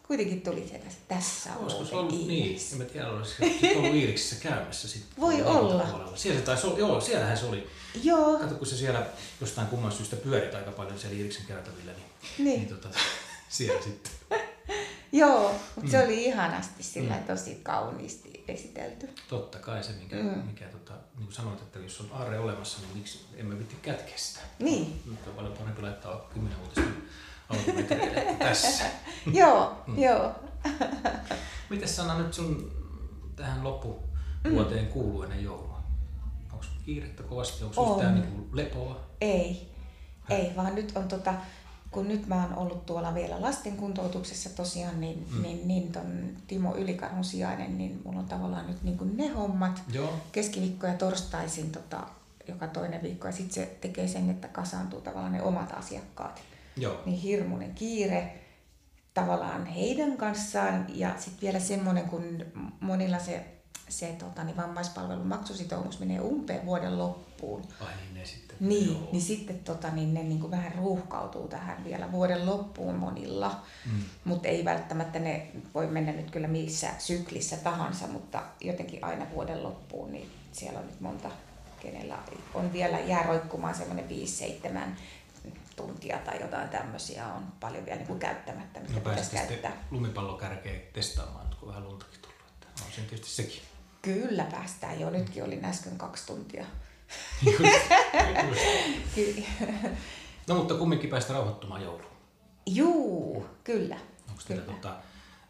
kuitenkin 0.08 0.40
tuli 0.42 0.68
sieltä, 0.68 0.86
että 0.88 1.14
tässä 1.14 1.50
on 1.52 1.62
Olisiko 1.64 1.84
se 1.84 1.96
ollut 1.96 2.12
niin? 2.12 2.30
Iiris. 2.30 2.72
En 2.72 2.78
mä 2.78 2.84
tiedä, 2.84 3.08
olisiko 3.08 3.44
se 3.60 3.76
ollut 3.76 3.94
Iiriksessä 3.94 4.36
käymässä 4.42 4.88
sitten. 4.88 5.20
Voi 5.20 5.42
olla. 5.42 5.84
Puolella. 5.84 6.16
Siellä 6.16 6.40
se 6.40 6.46
taisi 6.46 6.66
olla, 6.66 6.78
joo, 6.78 7.00
siellähän 7.00 7.38
se 7.38 7.46
oli. 7.46 7.66
Joo, 8.02 8.38
Kato, 8.38 8.54
kun 8.54 8.66
se 8.66 8.76
siellä 8.76 9.06
jostain 9.40 9.68
kumman 9.68 9.92
syystä 9.92 10.16
pyörit 10.16 10.54
aika 10.54 10.70
paljon 10.70 10.98
siellä 10.98 11.16
Iiriksen 11.16 11.46
käytävillä, 11.46 11.92
niin, 11.92 12.04
Niin. 12.38 12.60
niin 12.60 12.68
tota, 12.68 12.88
siellä 13.48 13.82
sitten. 13.82 14.12
joo, 15.12 15.54
mutta 15.76 15.90
se 15.90 16.04
oli 16.04 16.24
ihanasti 16.24 16.82
sillä 16.82 17.14
mm. 17.14 17.22
tosi 17.24 17.60
kauniisti 17.62 18.44
esitelty. 18.48 19.08
Totta 19.28 19.58
kai 19.58 19.84
se, 19.84 19.92
mikä, 19.92 20.16
Mm. 20.16 20.22
mm. 20.22 20.38
mikä 20.46 20.64
tota, 20.64 20.92
niin 20.92 21.24
kuin 21.26 21.34
sanoit, 21.34 21.60
että 21.60 21.78
jos 21.78 22.00
on 22.00 22.08
aarre 22.12 22.38
olemassa, 22.38 22.78
niin 22.80 22.96
miksi 22.96 23.20
emme 23.36 23.58
vitti 23.58 23.76
kätkeä 23.82 24.16
sitä. 24.16 24.40
Niin, 24.58 25.00
Nyt 25.06 25.26
on 25.26 25.34
paljon 25.34 25.52
parempi 25.52 25.82
laittaa 25.82 26.28
kymmenen 26.34 26.58
uutista 26.60 26.90
tässä. 28.38 28.84
joo, 29.40 29.84
joo. 29.96 30.34
Miten 31.70 31.88
Sanna 31.88 32.18
nyt 32.18 32.34
sun 32.34 32.72
tähän 33.36 33.64
loppuvuoteen 33.64 34.84
mm. 34.84 34.90
kuuluu 34.92 35.22
ennen 35.22 35.44
joulua? 35.44 35.82
Onko 36.52 36.64
kiirettä 36.84 37.22
kovasti? 37.22 37.64
Onko 37.64 37.82
On. 37.82 37.96
yhtään 37.96 38.14
niin 38.14 38.48
lepoa? 38.52 39.00
Ei, 39.20 39.72
ei, 40.30 40.52
vaan 40.56 40.74
nyt 40.74 40.92
on 40.96 41.08
tota, 41.08 41.34
kun 41.90 42.08
nyt 42.08 42.26
mä 42.26 42.42
oon 42.42 42.54
ollut 42.54 42.86
tuolla 42.86 43.14
vielä 43.14 43.42
lasten 43.42 43.76
kuntoutuksessa 43.76 44.50
tosiaan, 44.50 45.00
niin, 45.00 45.26
mm. 45.30 45.42
niin, 45.42 45.68
niin 45.68 45.92
ton 45.92 46.36
Timo 46.46 46.76
Ylikarhun 46.76 47.24
sijainen, 47.24 47.78
niin 47.78 48.00
mulla 48.04 48.18
on 48.18 48.26
tavallaan 48.26 48.66
nyt 48.66 48.82
niin 48.82 48.98
kuin 48.98 49.16
ne 49.16 49.28
hommat. 49.28 49.82
Joo. 49.92 50.12
Keskiviikko 50.32 50.86
ja 50.86 50.94
torstaisin 50.94 51.72
tota, 51.72 52.06
joka 52.48 52.66
toinen 52.66 53.02
viikko 53.02 53.26
ja 53.26 53.32
sitten 53.32 53.54
se 53.54 53.78
tekee 53.80 54.08
sen, 54.08 54.30
että 54.30 54.48
kasaantuu 54.48 55.00
tavallaan 55.00 55.32
ne 55.32 55.42
omat 55.42 55.72
asiakkaat. 55.72 56.42
Joo. 56.78 57.00
Niin 57.06 57.18
hirmuinen 57.20 57.74
kiire 57.74 58.34
tavallaan 59.14 59.66
heidän 59.66 60.16
kanssaan 60.16 60.86
ja 60.94 61.14
sitten 61.18 61.40
vielä 61.42 61.60
semmoinen, 61.60 62.04
kun 62.08 62.44
monilla 62.80 63.18
se, 63.18 63.44
se 63.88 64.06
tota, 64.18 64.44
niin 64.44 64.56
vammaispalvelun 64.56 65.26
maksusitoumus 65.26 65.98
menee 66.00 66.20
umpeen 66.20 66.66
vuoden 66.66 66.98
loppuun. 66.98 67.62
Ai 67.80 67.92
niin 67.96 68.14
ne 68.14 68.24
sitten. 68.24 68.56
Niin, 68.60 68.92
Joo. 68.92 69.08
niin 69.12 69.22
sitten 69.22 69.58
tota, 69.58 69.90
niin 69.90 70.14
ne 70.14 70.22
niin 70.22 70.40
kuin 70.40 70.50
vähän 70.50 70.72
ruuhkautuu 70.74 71.48
tähän 71.48 71.84
vielä 71.84 72.12
vuoden 72.12 72.46
loppuun 72.46 72.94
monilla, 72.94 73.62
Mm. 73.86 74.02
mutta 74.24 74.48
ei 74.48 74.64
välttämättä 74.64 75.18
ne 75.18 75.46
voi 75.74 75.86
mennä 75.86 76.12
nyt 76.12 76.30
kyllä 76.30 76.48
missä 76.48 76.88
syklissä 76.98 77.56
tahansa, 77.56 78.06
mutta 78.06 78.42
jotenkin 78.60 79.04
aina 79.04 79.26
vuoden 79.34 79.62
loppuun, 79.62 80.12
niin 80.12 80.30
siellä 80.52 80.78
on 80.80 80.86
nyt 80.86 81.00
monta, 81.00 81.30
kenellä 81.82 82.18
on 82.54 82.72
vielä 82.72 82.98
jää 83.00 83.22
roikkumaan 83.22 83.74
semmoinen 83.74 84.04
5-7 84.08 84.78
tuntia 85.78 86.18
tai 86.18 86.40
jotain 86.40 86.68
tämmöisiä 86.68 87.26
on 87.26 87.42
paljon 87.60 87.84
vielä 87.84 87.96
niin 87.96 88.06
kuin 88.06 88.18
käyttämättä, 88.18 88.80
mitä 88.80 88.92
No 88.94 89.00
pitäisi 89.00 89.30
käyttää. 89.30 89.72
lumipallokärkeä 89.90 90.80
testaamaan, 90.92 91.46
kun 91.60 91.68
vähän 91.68 91.84
luntakin 91.84 92.20
tullut. 92.22 92.38
Että 92.52 92.66
on 92.86 92.92
siinä 92.92 93.08
tietysti 93.08 93.32
sekin. 93.42 93.62
Kyllä 94.02 94.44
päästään 94.44 95.00
jo, 95.00 95.10
nytkin 95.10 95.44
olin 95.44 95.64
äsken 95.64 95.98
kaksi 95.98 96.26
tuntia. 96.26 96.64
Just, 97.46 97.60
just. 99.16 99.48
No 100.48 100.54
mutta 100.54 100.74
kumminkin 100.74 101.10
päästä 101.10 101.32
rauhoittumaan 101.32 101.82
jouluun. 101.82 102.10
Juu, 102.66 103.46
kyllä. 103.64 103.96
Onko 104.28 104.42
teillä 104.48 104.64
Kyllä. 104.64 104.76
tota, 104.78 104.96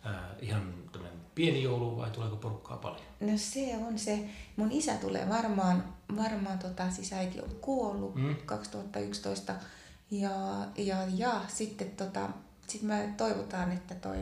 äh, 0.07 0.15
ihan 0.41 0.75
tämmöinen 0.93 1.19
pieni 1.35 1.63
joulu 1.63 1.97
vai 1.97 2.11
tuleeko 2.11 2.37
porukkaa 2.37 2.77
paljon? 2.77 3.03
No 3.21 3.33
se 3.37 3.77
on 3.87 3.99
se. 3.99 4.29
Mun 4.57 4.73
isä 4.73 4.95
tulee 4.95 5.29
varmaan, 5.29 5.95
varmaan 6.17 6.59
tota, 6.59 6.91
siis 6.91 7.13
äiti 7.13 7.41
on 7.41 7.51
kuollut 7.61 8.15
mm. 8.15 8.37
2011. 8.47 9.53
Ja, 10.11 10.31
ja, 10.77 10.97
ja 11.15 11.41
sitten 11.49 11.91
tota, 11.91 12.29
sit 12.69 12.83
me 12.83 13.15
toivotaan, 13.17 13.73
että 13.73 13.95
toi, 13.95 14.17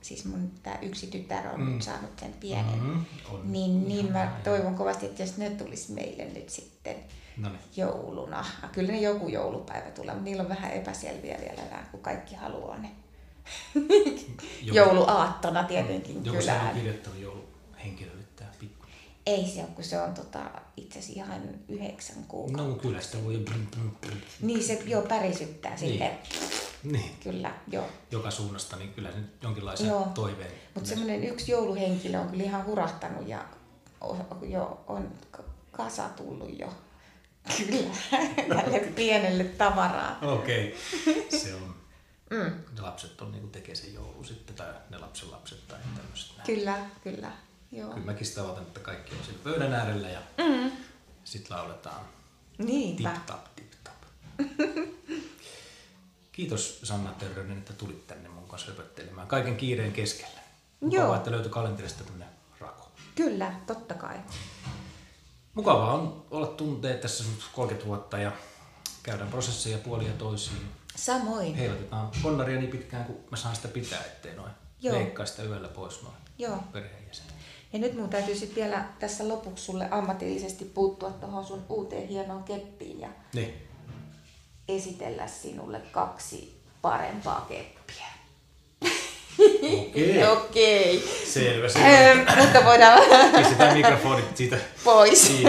siis 0.00 0.24
mun 0.24 0.50
tää 0.62 0.78
yksi 0.82 1.06
tytär 1.06 1.46
on 1.48 1.60
Mm. 1.60 1.66
mm. 1.66 1.72
nyt 1.72 1.82
saanut 1.82 2.10
sen 2.20 2.32
pienen. 2.40 2.82
Mm, 2.82 3.04
on. 3.30 3.52
Niin, 3.52 3.88
niin 3.88 4.12
mä 4.12 4.40
toivon 4.44 4.74
kovasti, 4.74 5.06
että 5.06 5.22
jos 5.22 5.36
ne 5.36 5.50
tulisi 5.50 5.92
meille 5.92 6.24
nyt 6.24 6.50
sitten 6.50 6.96
No 7.36 7.48
niin. 7.48 7.60
jouluna. 7.76 8.38
Ah, 8.38 8.70
Kyllä 8.72 8.92
ne 8.92 9.00
joku 9.00 9.28
joulupäivä 9.28 9.90
tulee, 9.90 10.14
mutta 10.14 10.24
niillä 10.24 10.42
on 10.42 10.48
vähän 10.48 10.72
epäselviä 10.72 11.38
vielä 11.40 11.62
nämä, 11.70 11.84
kun 11.90 12.00
kaikki 12.00 12.34
haluaa 12.34 12.78
ne. 12.78 12.90
Joku- 13.74 14.76
Jouluaattona 14.78 15.64
tietenkin 15.64 16.14
Joku 16.14 16.24
kyllä. 16.38 16.40
siellä 16.40 16.62
on 16.70 16.74
kirjoittanut 16.76 17.18
jouluhenkilölle 17.20 18.22
tämä 18.36 18.50
pikku. 18.60 18.86
Ei 19.30 19.46
se 19.48 19.60
ole, 19.60 19.68
kun 19.74 19.84
se 19.84 20.00
on 20.00 20.14
tota, 20.14 20.40
itse 20.76 20.98
asiassa 20.98 21.22
ihan 21.24 21.40
yhdeksän 21.68 22.24
kuukautta. 22.28 22.62
No 22.62 22.74
kyllä 22.74 23.00
sitä 23.00 23.24
voi 23.24 23.36
brum, 23.38 23.66
brum, 23.66 23.90
brum. 24.00 24.18
Niin 24.40 24.62
se 24.64 24.82
jo 24.86 25.02
pärisyttää 25.02 25.70
Niin. 25.70 25.78
silleen. 25.92 26.18
Niin, 26.84 27.16
Kyllä, 27.22 27.54
joo. 27.72 27.86
joka 28.10 28.30
suunnasta, 28.30 28.76
niin 28.76 28.92
kyllä 28.94 29.12
se 29.12 29.18
nyt 29.18 29.42
jonkinlaisen 29.42 29.86
Joo. 29.88 30.08
toiveen. 30.14 30.50
Mutta 30.74 30.88
semmoinen 30.88 31.24
yksi 31.24 31.52
jouluhenkilö 31.52 32.20
on 32.20 32.28
kyllä 32.28 32.44
ihan 32.44 32.66
hurahtanut 32.66 33.28
ja 33.28 33.44
jo 34.48 34.84
on 34.86 35.12
kasa 35.72 36.08
tullut 36.08 36.58
jo. 36.58 36.68
Kyllä, 37.56 37.90
tälle 38.62 38.78
pienelle 38.96 39.44
tavaraa. 39.44 40.18
Okei, 40.22 40.76
se 41.42 41.54
on. 41.54 41.74
Mm. 42.30 42.52
Ne 42.76 42.80
lapset 42.82 43.20
on, 43.20 43.32
niin 43.32 43.50
tekee 43.50 43.74
sen 43.74 43.94
joulu 43.94 44.24
sitten, 44.24 44.54
tai 44.56 44.66
ne 44.90 44.98
lapsen 44.98 45.30
lapset 45.30 45.68
tai 45.68 45.78
tämmöiset. 45.96 46.32
Kyllä, 46.46 46.78
kyllä. 47.04 47.32
Joo. 47.72 47.90
Kyllä 47.90 48.06
mäkin 48.06 48.26
sitä 48.26 48.42
odotan, 48.42 48.62
että 48.62 48.80
kaikki 48.80 49.14
on 49.16 49.24
siellä 49.24 49.40
pöydän 49.44 49.72
äärellä 49.74 50.08
ja 50.08 50.20
Mm. 50.38 50.70
sitten 51.24 51.56
lauletaan 51.56 52.00
Niinpä. 52.58 53.10
tip 53.10 53.26
tap 53.26 53.44
tip 53.56 53.70
tap. 53.84 53.94
Kiitos 56.32 56.80
Sanna 56.82 57.10
Törrönen, 57.12 57.58
että 57.58 57.72
tulit 57.72 58.06
tänne 58.06 58.28
mun 58.28 58.48
kanssa 58.48 58.70
höpöttelemään 58.70 59.26
kaiken 59.28 59.56
kiireen 59.56 59.92
keskellä. 59.92 60.40
Mukavaa, 60.80 61.04
Joo. 61.06 61.14
että 61.16 61.30
löytyi 61.30 61.50
kalenterista 61.50 62.04
tämmöinen 62.04 62.28
rako. 62.60 62.92
Kyllä, 63.14 63.52
totta 63.66 63.94
kai. 63.94 64.16
Mukavaa 65.54 65.94
on 65.94 66.26
olla 66.30 66.46
tunteet 66.46 67.00
tässä 67.00 67.24
nyt 67.24 67.44
30 67.54 67.86
vuotta 67.88 68.18
ja 68.18 68.32
käydään 69.02 69.30
prosesseja 69.30 69.78
puolia 69.78 70.12
toisiin. 70.12 70.68
Samoin. 70.96 71.54
Heilotetaan 71.54 72.10
konnaria 72.22 72.58
niin 72.60 72.70
pitkään 72.70 73.04
kuin 73.04 73.18
mä 73.30 73.36
saan 73.36 73.56
sitä 73.56 73.68
pitää, 73.68 74.00
ettei 74.00 74.34
noin 74.34 74.52
Joo. 74.80 74.94
leikkaa 74.96 75.26
sitä 75.26 75.42
yöllä 75.42 75.68
pois 75.68 76.02
noin 76.02 76.14
Joo. 76.38 76.56
perheenjäsenet. 76.72 77.34
Ja 77.72 77.78
nyt 77.78 77.94
mun 77.94 78.08
täytyy 78.08 78.34
sitten 78.34 78.56
vielä 78.64 78.84
tässä 78.98 79.28
lopuksi 79.28 79.64
sulle 79.64 79.88
ammatillisesti 79.90 80.64
puuttua 80.64 81.10
tuohon 81.10 81.44
sun 81.44 81.64
uuteen 81.68 82.08
hienoon 82.08 82.42
keppiin 82.44 83.00
ja 83.00 83.08
Niin. 83.34 83.54
esitellä 84.68 85.26
sinulle 85.26 85.80
kaksi 85.80 86.60
parempaa 86.82 87.46
keppiä. 87.48 88.06
Okei. 89.88 90.26
Okei. 90.32 91.08
Selvä, 91.32 91.68
selvä. 91.68 92.36
Mutta 92.36 92.64
voidaan 92.64 93.00
Pistetään 93.38 93.76
mikrofonit 93.76 94.36
siitä 94.36 94.58
pois. 94.84 95.32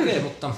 Okei, 0.00 0.20
mutta 0.22 0.54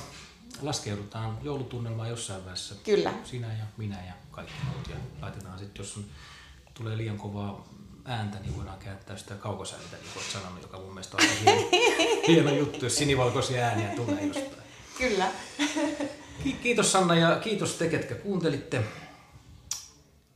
laskeudutaan 0.62 1.38
joulutunnelmaan 1.42 2.08
jossain 2.08 2.40
vaiheessa. 2.44 2.74
Kyllä. 2.84 3.12
Sinä 3.24 3.46
ja 3.46 3.64
minä 3.76 3.96
ja 4.06 4.12
kaikki 4.30 4.54
muut. 4.74 4.88
Ja 4.88 4.96
laitetaan 5.22 5.58
sitten, 5.58 5.82
jos 5.82 5.96
on, 5.96 6.04
tulee 6.74 6.96
liian 6.96 7.18
kovaa 7.18 7.68
ääntä, 8.06 8.38
niin 8.40 8.56
voidaan 8.56 8.78
käyttää 8.78 9.16
sitä 9.16 9.34
kaukosääntä, 9.34 9.96
niin 9.96 10.06
kuin 10.12 10.22
olet 10.22 10.32
sanonut, 10.32 10.62
joka 10.62 10.78
mun 10.78 10.88
mielestä 10.94 11.16
on 11.16 11.28
hieno, 11.44 11.68
hieno 12.28 12.50
juttu, 12.50 12.84
jos 12.84 12.96
sinivalkoisia 12.96 13.64
ääniä 13.64 13.88
tulee 13.88 14.24
jostain. 14.26 14.62
Kyllä. 14.98 15.30
Ki- 16.42 16.52
Kiitos 16.62 16.92
Sanna 16.92 17.14
ja 17.14 17.36
kiitos 17.36 17.74
te, 17.74 17.88
ketkä 17.88 18.14
kuuntelitte. 18.14 18.84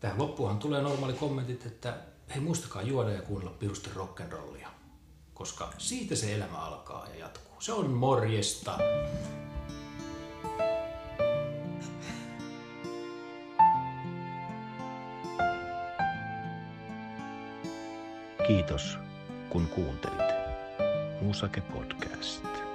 Tähän 0.00 0.18
loppuunhan 0.18 0.58
tulee 0.58 0.82
normaali 0.82 1.12
kommentit, 1.12 1.66
että 1.66 1.96
hei 2.34 2.40
muistakaa 2.40 2.82
juoda 2.82 3.10
ja 3.10 3.22
kuunnella 3.22 3.56
pirusti 3.58 3.90
rock'n'rollia, 3.96 4.68
koska 5.34 5.72
siitä 5.78 6.16
se 6.16 6.34
elämä 6.34 6.58
alkaa 6.58 7.08
ja 7.08 7.14
jatkuu. 7.18 7.60
Se 7.60 7.72
on 7.72 7.90
morjesta. 7.90 8.78
Kiitos 18.50 18.98
kun 19.48 19.66
kuuntelit. 19.66 20.34
Musake 21.20 21.60
Podcast. 21.60 22.69